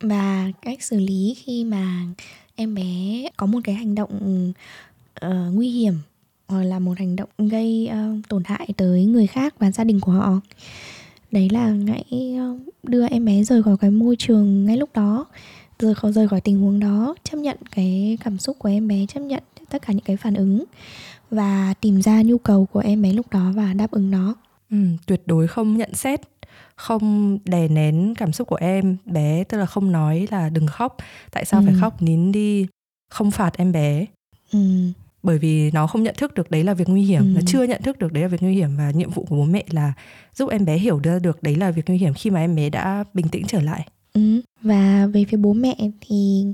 và 0.00 0.46
cách 0.62 0.82
xử 0.82 0.98
lý 0.98 1.34
khi 1.44 1.64
mà 1.64 2.02
em 2.56 2.74
bé 2.74 3.24
có 3.36 3.46
một 3.46 3.58
cái 3.64 3.74
hành 3.74 3.94
động 3.94 4.52
uh, 5.26 5.54
nguy 5.54 5.70
hiểm 5.70 5.94
hoặc 6.48 6.62
là 6.62 6.78
một 6.78 6.98
hành 6.98 7.16
động 7.16 7.28
gây 7.38 7.90
uh, 7.90 8.28
tổn 8.28 8.42
hại 8.44 8.68
tới 8.76 9.04
người 9.04 9.26
khác 9.26 9.54
và 9.58 9.70
gia 9.70 9.84
đình 9.84 10.00
của 10.00 10.12
họ 10.12 10.40
đấy 11.30 11.48
là 11.52 11.74
hãy 11.88 12.38
đưa 12.82 13.06
em 13.06 13.24
bé 13.24 13.44
rời 13.44 13.62
khỏi 13.62 13.76
cái 13.76 13.90
môi 13.90 14.16
trường 14.18 14.64
ngay 14.64 14.76
lúc 14.76 14.90
đó 14.94 15.26
rời 15.78 15.94
khỏi 15.94 16.12
rời 16.12 16.28
khỏi 16.28 16.40
tình 16.40 16.60
huống 16.60 16.80
đó 16.80 17.14
chấp 17.24 17.36
nhận 17.36 17.56
cái 17.70 18.18
cảm 18.24 18.38
xúc 18.38 18.56
của 18.58 18.68
em 18.68 18.88
bé 18.88 19.06
chấp 19.06 19.20
nhận 19.20 19.42
tất 19.70 19.82
cả 19.82 19.92
những 19.92 20.04
cái 20.04 20.16
phản 20.16 20.34
ứng 20.34 20.64
và 21.30 21.74
tìm 21.80 22.02
ra 22.02 22.22
nhu 22.22 22.38
cầu 22.38 22.66
của 22.66 22.80
em 22.80 23.02
bé 23.02 23.12
lúc 23.12 23.26
đó 23.30 23.52
và 23.54 23.72
đáp 23.72 23.90
ứng 23.90 24.10
nó 24.10 24.34
ừ, 24.70 24.76
tuyệt 25.06 25.22
đối 25.26 25.46
không 25.46 25.76
nhận 25.76 25.94
xét 25.94 26.20
không 26.76 27.38
đè 27.44 27.68
nén 27.68 28.14
cảm 28.14 28.32
xúc 28.32 28.48
của 28.48 28.56
em 28.56 28.96
bé 29.04 29.44
tức 29.44 29.58
là 29.58 29.66
không 29.66 29.92
nói 29.92 30.28
là 30.30 30.48
đừng 30.48 30.66
khóc 30.66 30.96
tại 31.32 31.44
sao 31.44 31.60
ừ. 31.60 31.64
phải 31.66 31.74
khóc 31.80 32.02
nín 32.02 32.32
đi 32.32 32.66
không 33.10 33.30
phạt 33.30 33.56
em 33.56 33.72
bé 33.72 34.06
ừ. 34.52 34.58
Bởi 35.24 35.38
vì 35.38 35.70
nó 35.70 35.86
không 35.86 36.02
nhận 36.02 36.14
thức 36.18 36.34
được 36.34 36.50
đấy 36.50 36.64
là 36.64 36.74
việc 36.74 36.88
nguy 36.88 37.02
hiểm 37.02 37.22
ừ. 37.22 37.26
nó 37.34 37.40
chưa 37.46 37.62
nhận 37.62 37.82
thức 37.82 37.98
được 37.98 38.12
đấy 38.12 38.22
là 38.22 38.28
việc 38.28 38.42
nguy 38.42 38.54
hiểm 38.54 38.76
và 38.76 38.90
nhiệm 38.90 39.10
vụ 39.10 39.26
của 39.28 39.36
bố 39.36 39.44
mẹ 39.44 39.64
là 39.70 39.92
giúp 40.34 40.50
em 40.50 40.64
bé 40.64 40.78
hiểu 40.78 40.98
được 40.98 41.42
đấy 41.42 41.56
là 41.56 41.70
việc 41.70 41.82
nguy 41.86 41.98
hiểm 41.98 42.14
khi 42.14 42.30
mà 42.30 42.40
em 42.40 42.56
bé 42.56 42.70
đã 42.70 43.04
bình 43.14 43.28
tĩnh 43.28 43.44
trở 43.48 43.60
lại 43.60 43.88
ừ. 44.12 44.40
và 44.62 45.06
về 45.06 45.24
phía 45.28 45.36
bố 45.36 45.52
mẹ 45.52 45.76
thì 46.00 46.44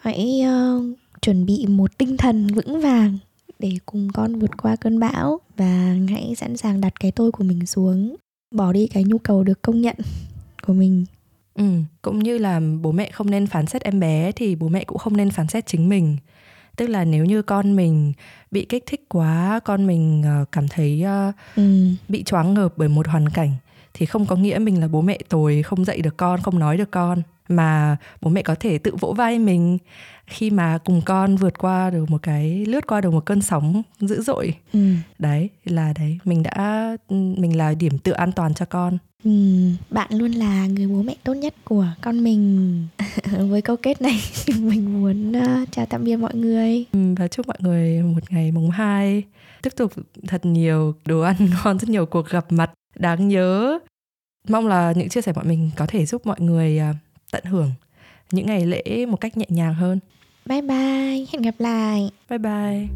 hãy 0.00 0.42
uh, 0.42 0.98
chuẩn 1.22 1.46
bị 1.46 1.66
một 1.68 1.98
tinh 1.98 2.16
thần 2.16 2.46
vững 2.46 2.80
vàng 2.80 3.18
để 3.58 3.72
cùng 3.86 4.08
con 4.14 4.38
vượt 4.38 4.62
qua 4.62 4.76
cơn 4.76 5.00
bão 5.00 5.40
và 5.56 5.96
hãy 6.10 6.34
sẵn 6.36 6.56
sàng 6.56 6.80
đặt 6.80 7.00
cái 7.00 7.12
tôi 7.12 7.32
của 7.32 7.44
mình 7.44 7.66
xuống 7.66 8.16
bỏ 8.54 8.72
đi 8.72 8.86
cái 8.86 9.04
nhu 9.04 9.18
cầu 9.18 9.44
được 9.44 9.62
công 9.62 9.80
nhận 9.80 9.96
của 10.66 10.72
mình 10.72 11.04
ừ 11.54 11.64
cũng 12.02 12.18
như 12.18 12.38
là 12.38 12.60
bố 12.82 12.92
mẹ 12.92 13.10
không 13.10 13.30
nên 13.30 13.46
phán 13.46 13.66
xét 13.66 13.82
em 13.82 14.00
bé 14.00 14.32
thì 14.32 14.54
bố 14.54 14.68
mẹ 14.68 14.84
cũng 14.84 14.98
không 14.98 15.16
nên 15.16 15.30
phán 15.30 15.48
xét 15.48 15.66
chính 15.66 15.88
mình 15.88 16.16
tức 16.76 16.86
là 16.86 17.04
nếu 17.04 17.24
như 17.24 17.42
con 17.42 17.76
mình 17.76 18.12
bị 18.50 18.64
kích 18.64 18.84
thích 18.86 19.04
quá 19.08 19.60
con 19.64 19.86
mình 19.86 20.22
ờ, 20.26 20.44
cảm 20.52 20.68
thấy 20.68 21.04
uh, 21.28 21.34
ừ. 21.56 21.88
bị 22.08 22.22
choáng 22.22 22.54
ngợp 22.54 22.72
bởi 22.76 22.88
một 22.88 23.08
hoàn 23.08 23.28
cảnh 23.28 23.50
thì 23.94 24.06
không 24.06 24.26
có 24.26 24.36
nghĩa 24.36 24.58
mình 24.58 24.80
là 24.80 24.88
bố 24.88 25.00
mẹ 25.00 25.18
tồi 25.28 25.62
không 25.62 25.84
dạy 25.84 26.02
được 26.02 26.16
con 26.16 26.40
không 26.42 26.58
nói 26.58 26.76
được 26.76 26.90
con 26.90 27.22
mà 27.48 27.96
bố 28.20 28.30
mẹ 28.30 28.42
có 28.42 28.54
thể 28.60 28.78
tự 28.78 28.96
vỗ 29.00 29.12
vai 29.12 29.38
mình 29.38 29.78
khi 30.26 30.50
mà 30.50 30.78
cùng 30.84 31.02
con 31.04 31.36
vượt 31.36 31.58
qua 31.58 31.90
được 31.90 32.10
một 32.10 32.22
cái 32.22 32.66
lướt 32.66 32.86
qua 32.86 33.00
được 33.00 33.12
một 33.12 33.26
cơn 33.26 33.42
sóng 33.42 33.82
dữ 34.00 34.22
dội 34.22 34.54
ừ. 34.72 34.94
đấy 35.18 35.48
là 35.64 35.92
đấy 35.98 36.18
mình 36.24 36.42
đã 36.42 36.96
mình 37.08 37.56
là 37.56 37.74
điểm 37.74 37.98
tựa 37.98 38.12
an 38.12 38.32
toàn 38.32 38.54
cho 38.54 38.64
con 38.64 38.98
bạn 39.90 40.08
luôn 40.10 40.32
là 40.32 40.66
người 40.66 40.86
bố 40.86 41.02
mẹ 41.02 41.14
tốt 41.24 41.34
nhất 41.34 41.54
của 41.64 41.86
con 42.00 42.24
mình. 42.24 42.86
Với 43.38 43.62
câu 43.62 43.76
kết 43.76 44.02
này 44.02 44.20
mình 44.60 45.02
muốn 45.02 45.32
uh, 45.32 45.68
chào 45.70 45.86
tạm 45.86 46.04
biệt 46.04 46.16
mọi 46.16 46.34
người. 46.34 46.84
Ừ, 46.92 46.98
và 47.16 47.28
chúc 47.28 47.46
mọi 47.48 47.56
người 47.60 48.02
một 48.02 48.32
ngày 48.32 48.52
mùng 48.52 48.70
hai. 48.70 49.22
Tiếp 49.62 49.72
tục 49.76 49.92
thật 50.26 50.46
nhiều 50.46 50.94
đồ 51.04 51.20
ăn 51.20 51.36
ngon 51.64 51.78
rất 51.78 51.88
nhiều 51.88 52.06
cuộc 52.06 52.28
gặp 52.28 52.52
mặt 52.52 52.72
đáng 52.98 53.28
nhớ. 53.28 53.78
Mong 54.48 54.68
là 54.68 54.92
những 54.96 55.08
chia 55.08 55.20
sẻ 55.20 55.32
bọn 55.32 55.48
mình 55.48 55.70
có 55.76 55.86
thể 55.86 56.06
giúp 56.06 56.26
mọi 56.26 56.40
người 56.40 56.80
uh, 56.90 56.96
tận 57.32 57.44
hưởng 57.44 57.70
những 58.32 58.46
ngày 58.46 58.66
lễ 58.66 59.06
một 59.06 59.20
cách 59.20 59.36
nhẹ 59.36 59.46
nhàng 59.48 59.74
hơn. 59.74 59.98
Bye 60.46 60.62
bye 60.62 61.26
hẹn 61.32 61.42
gặp 61.42 61.54
lại. 61.58 62.10
Bye 62.28 62.38
bye 62.38 62.88